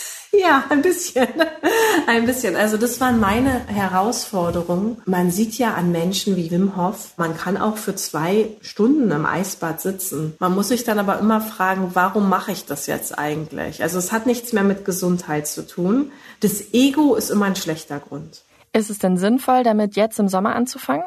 Ja, 0.48 0.64
ein 0.70 0.80
bisschen. 0.80 1.28
Ein 2.06 2.24
bisschen. 2.24 2.56
Also 2.56 2.78
das 2.78 3.02
waren 3.02 3.20
meine 3.20 3.66
Herausforderungen. 3.66 4.96
Man 5.04 5.30
sieht 5.30 5.58
ja 5.58 5.74
an 5.74 5.92
Menschen 5.92 6.36
wie 6.36 6.50
Wim 6.50 6.74
Hof, 6.74 7.12
man 7.18 7.36
kann 7.36 7.58
auch 7.58 7.76
für 7.76 7.94
zwei 7.96 8.48
Stunden 8.62 9.10
im 9.10 9.26
Eisbad 9.26 9.82
sitzen. 9.82 10.34
Man 10.38 10.54
muss 10.54 10.68
sich 10.68 10.84
dann 10.84 10.98
aber 10.98 11.18
immer 11.18 11.42
fragen, 11.42 11.90
warum 11.92 12.30
mache 12.30 12.52
ich 12.52 12.64
das 12.64 12.86
jetzt 12.86 13.18
eigentlich? 13.18 13.82
Also 13.82 13.98
es 13.98 14.10
hat 14.10 14.24
nichts 14.24 14.54
mehr 14.54 14.64
mit 14.64 14.86
Gesundheit 14.86 15.46
zu 15.46 15.66
tun. 15.66 16.12
Das 16.40 16.72
Ego 16.72 17.14
ist 17.14 17.28
immer 17.28 17.44
ein 17.44 17.56
schlechter 17.56 18.00
Grund. 18.00 18.40
Ist 18.72 18.88
es 18.88 18.98
denn 18.98 19.18
sinnvoll, 19.18 19.64
damit 19.64 19.96
jetzt 19.96 20.18
im 20.18 20.28
Sommer 20.28 20.56
anzufangen? 20.56 21.04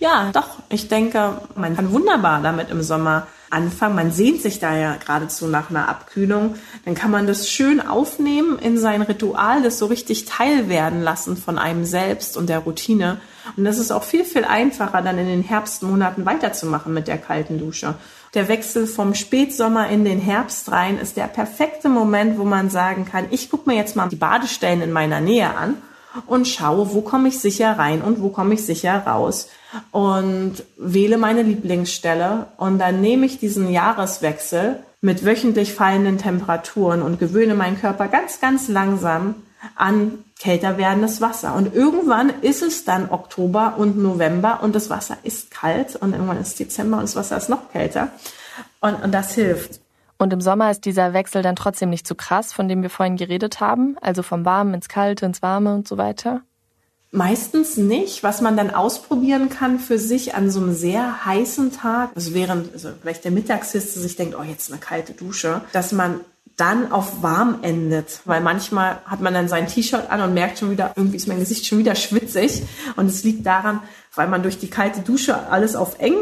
Ja, 0.00 0.30
doch. 0.34 0.48
Ich 0.68 0.88
denke, 0.88 1.40
man 1.54 1.76
kann 1.76 1.92
wunderbar 1.92 2.42
damit 2.42 2.68
im 2.70 2.82
Sommer 2.82 3.26
anfangen. 3.50 3.94
Man 3.94 4.12
sehnt 4.12 4.42
sich 4.42 4.58
da 4.58 4.76
ja 4.76 4.96
geradezu 4.96 5.46
nach 5.46 5.70
einer 5.70 5.88
Abkühlung. 5.88 6.56
Dann 6.84 6.94
kann 6.94 7.10
man 7.10 7.26
das 7.26 7.48
schön 7.48 7.80
aufnehmen 7.80 8.58
in 8.58 8.78
sein 8.78 9.02
Ritual, 9.02 9.62
das 9.62 9.78
so 9.78 9.86
richtig 9.86 10.24
Teil 10.24 10.68
werden 10.68 11.02
lassen 11.02 11.36
von 11.36 11.58
einem 11.58 11.84
selbst 11.84 12.36
und 12.36 12.48
der 12.48 12.60
Routine. 12.60 13.20
Und 13.56 13.64
das 13.64 13.78
ist 13.78 13.92
auch 13.92 14.04
viel, 14.04 14.24
viel 14.24 14.44
einfacher, 14.44 15.02
dann 15.02 15.18
in 15.18 15.26
den 15.26 15.42
Herbstmonaten 15.42 16.26
weiterzumachen 16.26 16.92
mit 16.92 17.08
der 17.08 17.18
kalten 17.18 17.58
Dusche. 17.58 17.94
Der 18.34 18.48
Wechsel 18.48 18.86
vom 18.86 19.14
Spätsommer 19.14 19.88
in 19.88 20.04
den 20.04 20.20
Herbst 20.20 20.70
rein 20.70 20.98
ist 20.98 21.16
der 21.16 21.28
perfekte 21.28 21.88
Moment, 21.88 22.38
wo 22.38 22.44
man 22.44 22.70
sagen 22.70 23.04
kann, 23.04 23.26
ich 23.30 23.50
gucke 23.50 23.70
mir 23.70 23.76
jetzt 23.76 23.96
mal 23.96 24.08
die 24.08 24.16
Badestellen 24.16 24.82
in 24.82 24.92
meiner 24.92 25.20
Nähe 25.20 25.54
an 25.54 25.76
und 26.26 26.48
schaue, 26.48 26.92
wo 26.94 27.00
komme 27.00 27.28
ich 27.28 27.38
sicher 27.38 27.78
rein 27.78 28.02
und 28.02 28.20
wo 28.20 28.28
komme 28.28 28.54
ich 28.54 28.64
sicher 28.64 28.98
raus 29.06 29.48
und 29.90 30.64
wähle 30.76 31.18
meine 31.18 31.42
Lieblingsstelle 31.42 32.46
und 32.56 32.78
dann 32.78 33.00
nehme 33.00 33.26
ich 33.26 33.38
diesen 33.38 33.70
Jahreswechsel 33.70 34.80
mit 35.00 35.24
wöchentlich 35.24 35.74
fallenden 35.74 36.18
Temperaturen 36.18 37.02
und 37.02 37.18
gewöhne 37.18 37.54
meinen 37.54 37.80
Körper 37.80 38.08
ganz, 38.08 38.40
ganz 38.40 38.68
langsam 38.68 39.34
an 39.74 40.24
kälter 40.38 40.78
werdendes 40.78 41.20
Wasser. 41.20 41.54
Und 41.54 41.74
irgendwann 41.74 42.30
ist 42.42 42.62
es 42.62 42.84
dann 42.84 43.10
Oktober 43.10 43.74
und 43.78 43.98
November 43.98 44.60
und 44.62 44.74
das 44.74 44.90
Wasser 44.90 45.16
ist 45.22 45.50
kalt 45.50 45.96
und 45.96 46.12
irgendwann 46.12 46.40
ist 46.40 46.58
Dezember 46.58 46.98
und 46.98 47.04
das 47.04 47.16
Wasser 47.16 47.36
ist 47.36 47.48
noch 47.48 47.70
kälter. 47.72 48.08
Und, 48.80 49.02
und 49.02 49.12
das 49.12 49.34
hilft. 49.34 49.80
Und 50.18 50.32
im 50.32 50.40
Sommer 50.40 50.70
ist 50.70 50.84
dieser 50.84 51.12
Wechsel 51.12 51.42
dann 51.42 51.56
trotzdem 51.56 51.90
nicht 51.90 52.06
zu 52.06 52.12
so 52.12 52.16
krass, 52.16 52.52
von 52.52 52.68
dem 52.68 52.82
wir 52.82 52.90
vorhin 52.90 53.16
geredet 53.16 53.60
haben, 53.60 53.96
also 54.00 54.22
vom 54.22 54.44
Warmen 54.44 54.74
ins 54.74 54.88
Kalte, 54.88 55.26
ins 55.26 55.42
Warme 55.42 55.74
und 55.74 55.86
so 55.86 55.98
weiter? 55.98 56.42
Meistens 57.12 57.76
nicht. 57.76 58.22
Was 58.22 58.40
man 58.40 58.56
dann 58.56 58.70
ausprobieren 58.70 59.48
kann 59.48 59.78
für 59.78 59.98
sich 59.98 60.34
an 60.34 60.50
so 60.50 60.60
einem 60.60 60.74
sehr 60.74 61.24
heißen 61.24 61.72
Tag, 61.72 62.10
also 62.14 62.34
während 62.34 62.72
also 62.72 62.90
vielleicht 63.00 63.24
der 63.24 63.30
Mittagshitze 63.30 64.00
sich 64.00 64.16
denkt, 64.16 64.36
oh, 64.38 64.42
jetzt 64.42 64.70
eine 64.70 64.80
kalte 64.80 65.12
Dusche, 65.12 65.60
dass 65.72 65.92
man 65.92 66.20
dann 66.56 66.90
auf 66.90 67.22
warm 67.22 67.58
endet, 67.62 68.20
weil 68.24 68.40
manchmal 68.40 68.98
hat 69.04 69.20
man 69.20 69.34
dann 69.34 69.48
sein 69.48 69.66
T-Shirt 69.66 70.10
an 70.10 70.22
und 70.22 70.34
merkt 70.34 70.58
schon 70.58 70.70
wieder, 70.70 70.92
irgendwie 70.96 71.16
ist 71.16 71.28
mein 71.28 71.38
Gesicht 71.38 71.66
schon 71.66 71.78
wieder 71.78 71.94
schwitzig 71.94 72.62
und 72.96 73.06
es 73.06 73.24
liegt 73.24 73.44
daran, 73.44 73.82
weil 74.14 74.26
man 74.28 74.42
durch 74.42 74.58
die 74.58 74.70
kalte 74.70 75.00
Dusche 75.00 75.48
alles 75.48 75.76
auf 75.76 76.00
eng 76.00 76.16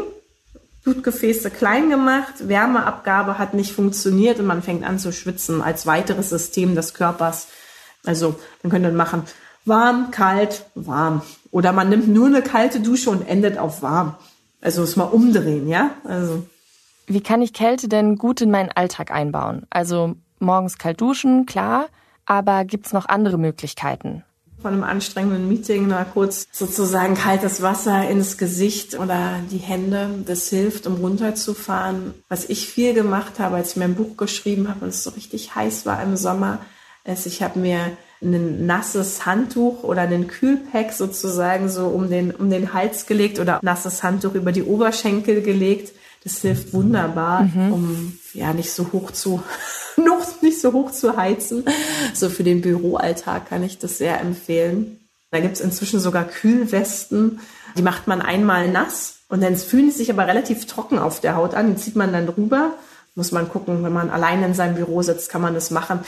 Blutgefäße 0.85 1.49
klein 1.49 1.89
gemacht, 1.89 2.47
Wärmeabgabe 2.47 3.39
hat 3.39 3.55
nicht 3.55 3.73
funktioniert 3.73 4.39
und 4.39 4.45
man 4.45 4.61
fängt 4.61 4.85
an 4.85 4.99
zu 4.99 5.11
schwitzen 5.11 5.61
als 5.61 5.87
weiteres 5.87 6.29
System 6.29 6.75
des 6.75 6.93
Körpers. 6.93 7.47
Also 8.05 8.35
man 8.61 8.71
könnte 8.71 8.91
machen 8.91 9.23
warm, 9.65 10.11
kalt, 10.11 10.67
warm. 10.75 11.23
Oder 11.49 11.73
man 11.73 11.89
nimmt 11.89 12.07
nur 12.07 12.27
eine 12.27 12.43
kalte 12.43 12.79
Dusche 12.79 13.09
und 13.09 13.27
endet 13.27 13.57
auf 13.57 13.81
warm. 13.81 14.15
Also 14.61 14.83
es 14.83 14.95
mal 14.95 15.05
umdrehen, 15.05 15.67
ja? 15.67 15.91
Also. 16.03 16.45
Wie 17.07 17.21
kann 17.21 17.41
ich 17.41 17.53
Kälte 17.53 17.87
denn 17.87 18.17
gut 18.17 18.41
in 18.41 18.51
meinen 18.51 18.69
Alltag 18.69 19.11
einbauen? 19.11 19.65
Also 19.71 20.15
morgens 20.39 20.77
kalt 20.77 21.01
duschen, 21.01 21.47
klar, 21.47 21.87
aber 22.25 22.63
gibt's 22.63 22.93
noch 22.93 23.07
andere 23.07 23.37
Möglichkeiten? 23.37 24.23
Von 24.61 24.73
einem 24.73 24.83
anstrengenden 24.83 25.47
Meeting 25.47 25.87
mal 25.87 26.05
kurz 26.05 26.47
sozusagen 26.51 27.15
kaltes 27.15 27.61
Wasser 27.61 28.09
ins 28.09 28.37
Gesicht 28.37 28.97
oder 28.97 29.39
die 29.51 29.57
Hände. 29.57 30.09
Das 30.25 30.49
hilft, 30.49 30.87
um 30.87 30.95
runterzufahren. 30.95 32.13
Was 32.29 32.49
ich 32.49 32.67
viel 32.67 32.93
gemacht 32.93 33.39
habe, 33.39 33.57
als 33.57 33.71
ich 33.71 33.75
mir 33.77 33.85
ein 33.85 33.95
Buch 33.95 34.17
geschrieben 34.17 34.67
habe 34.69 34.85
und 34.85 34.89
es 34.89 35.03
so 35.03 35.11
richtig 35.11 35.55
heiß 35.55 35.85
war 35.85 36.01
im 36.01 36.17
Sommer, 36.17 36.59
ist, 37.03 37.27
ich 37.27 37.43
habe 37.43 37.59
mir 37.59 37.97
ein 38.21 38.65
nasses 38.65 39.25
Handtuch 39.25 39.83
oder 39.83 40.01
einen 40.01 40.27
Kühlpack 40.27 40.93
sozusagen 40.93 41.69
so 41.69 41.87
um 41.87 42.09
den, 42.09 42.31
um 42.31 42.49
den 42.49 42.73
Hals 42.73 43.05
gelegt 43.05 43.39
oder 43.39 43.59
nasses 43.61 44.03
Handtuch 44.03 44.33
über 44.33 44.51
die 44.51 44.63
Oberschenkel 44.63 45.41
gelegt. 45.41 45.93
Das 46.23 46.41
hilft 46.41 46.73
wunderbar, 46.73 47.43
mhm. 47.43 47.71
um 47.71 48.19
ja 48.33 48.51
nicht 48.53 48.71
so 48.71 48.91
hoch 48.91 49.11
zu 49.11 49.43
versucht, 50.25 50.43
nicht 50.43 50.61
so 50.61 50.73
hoch 50.73 50.91
zu 50.91 51.17
heizen. 51.17 51.65
So 52.13 52.29
für 52.29 52.43
den 52.43 52.61
Büroalltag 52.61 53.49
kann 53.49 53.63
ich 53.63 53.79
das 53.79 53.97
sehr 53.97 54.19
empfehlen. 54.19 54.99
Da 55.31 55.39
gibt's 55.39 55.61
inzwischen 55.61 55.99
sogar 55.99 56.25
Kühlwesten. 56.25 57.39
Die 57.77 57.81
macht 57.81 58.07
man 58.07 58.21
einmal 58.21 58.69
nass 58.69 59.19
und 59.27 59.41
dann 59.41 59.55
fühlen 59.55 59.91
sie 59.91 59.97
sich 59.97 60.11
aber 60.11 60.27
relativ 60.27 60.65
trocken 60.65 60.99
auf 60.99 61.19
der 61.19 61.35
Haut 61.35 61.55
an. 61.55 61.73
Die 61.73 61.81
zieht 61.81 61.95
man 61.95 62.13
dann 62.13 62.27
drüber. 62.27 62.73
Muss 63.15 63.31
man 63.31 63.49
gucken, 63.49 63.83
wenn 63.83 63.93
man 63.93 64.09
alleine 64.09 64.45
in 64.45 64.53
seinem 64.53 64.75
Büro 64.75 65.01
sitzt, 65.01 65.29
kann 65.29 65.41
man 65.41 65.53
das 65.53 65.71
machen. 65.71 65.99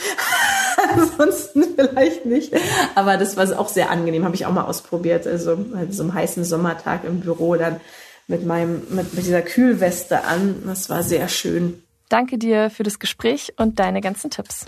Ansonsten 0.94 1.64
vielleicht 1.74 2.26
nicht. 2.26 2.52
Aber 2.94 3.16
das 3.16 3.36
war 3.36 3.58
auch 3.58 3.68
sehr 3.68 3.90
angenehm, 3.90 4.24
habe 4.24 4.34
ich 4.34 4.46
auch 4.46 4.52
mal 4.52 4.64
ausprobiert. 4.64 5.26
Also 5.26 5.56
bei 5.56 5.86
so 5.90 6.02
einem 6.02 6.14
heißen 6.14 6.44
Sommertag 6.44 7.04
im 7.04 7.20
Büro 7.20 7.56
dann 7.56 7.80
mit 8.26 8.46
meinem, 8.46 8.82
mit, 8.90 9.14
mit 9.14 9.26
dieser 9.26 9.42
Kühlweste 9.42 10.24
an. 10.24 10.62
Das 10.66 10.90
war 10.90 11.02
sehr 11.02 11.28
schön. 11.28 11.82
Danke 12.08 12.38
dir 12.38 12.70
für 12.70 12.82
das 12.82 12.98
Gespräch 12.98 13.52
und 13.56 13.78
deine 13.78 14.00
ganzen 14.00 14.30
Tipps. 14.30 14.64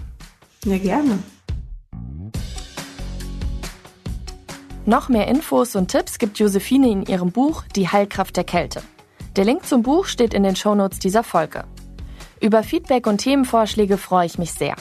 Ja, 0.65 0.77
gerne. 0.79 1.19
Noch 4.85 5.09
mehr 5.09 5.29
Infos 5.29 5.77
und 5.77 5.89
Tipps 5.89 6.19
gibt 6.19 6.39
Josephine 6.39 6.91
in 6.91 7.03
ihrem 7.07 7.31
Buch 7.31 7.65
Die 7.77 7.89
Heilkraft 7.89 8.37
der 8.37 8.45
Kälte. 8.45 8.83
Der 9.37 9.45
Link 9.45 9.65
zum 9.65 9.83
Buch 9.83 10.07
steht 10.07 10.35
in 10.35 10.43
den 10.43 10.57
Shownotes 10.57 10.99
dieser 10.99 11.23
Folge. 11.23 11.65
Über 12.41 12.63
Feedback 12.63 13.07
und 13.07 13.19
Themenvorschläge 13.19 13.99
freue 13.99 14.27
ich 14.27 14.39
mich 14.39 14.53
sehr. 14.53 14.75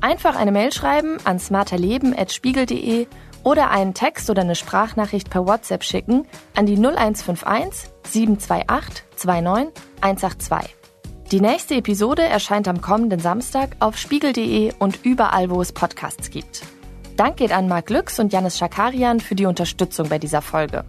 Einfach 0.00 0.36
eine 0.36 0.52
Mail 0.52 0.72
schreiben 0.72 1.18
an 1.24 1.38
smarterleben.spiegel.de 1.38 3.06
oder 3.44 3.70
einen 3.70 3.94
Text 3.94 4.30
oder 4.30 4.42
eine 4.42 4.54
Sprachnachricht 4.54 5.28
per 5.30 5.46
WhatsApp 5.46 5.84
schicken 5.84 6.26
an 6.54 6.66
die 6.66 6.76
0151 6.76 7.90
728 8.04 9.04
29 9.24 9.84
182. 10.00 10.79
Die 11.30 11.40
nächste 11.40 11.76
Episode 11.76 12.22
erscheint 12.22 12.66
am 12.66 12.80
kommenden 12.80 13.20
Samstag 13.20 13.76
auf 13.78 13.96
spiegel.de 13.96 14.72
und 14.80 15.04
überall, 15.04 15.48
wo 15.48 15.62
es 15.62 15.70
Podcasts 15.70 16.30
gibt. 16.30 16.62
Dank 17.16 17.36
geht 17.36 17.52
an 17.52 17.68
Marc 17.68 17.88
Lüx 17.88 18.18
und 18.18 18.32
Janis 18.32 18.58
Schakarian 18.58 19.20
für 19.20 19.36
die 19.36 19.46
Unterstützung 19.46 20.08
bei 20.08 20.18
dieser 20.18 20.42
Folge. 20.42 20.84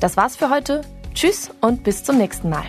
Das 0.00 0.16
war's 0.16 0.34
für 0.34 0.50
heute. 0.50 0.80
Tschüss 1.14 1.52
und 1.60 1.84
bis 1.84 2.02
zum 2.02 2.18
nächsten 2.18 2.48
Mal. 2.48 2.64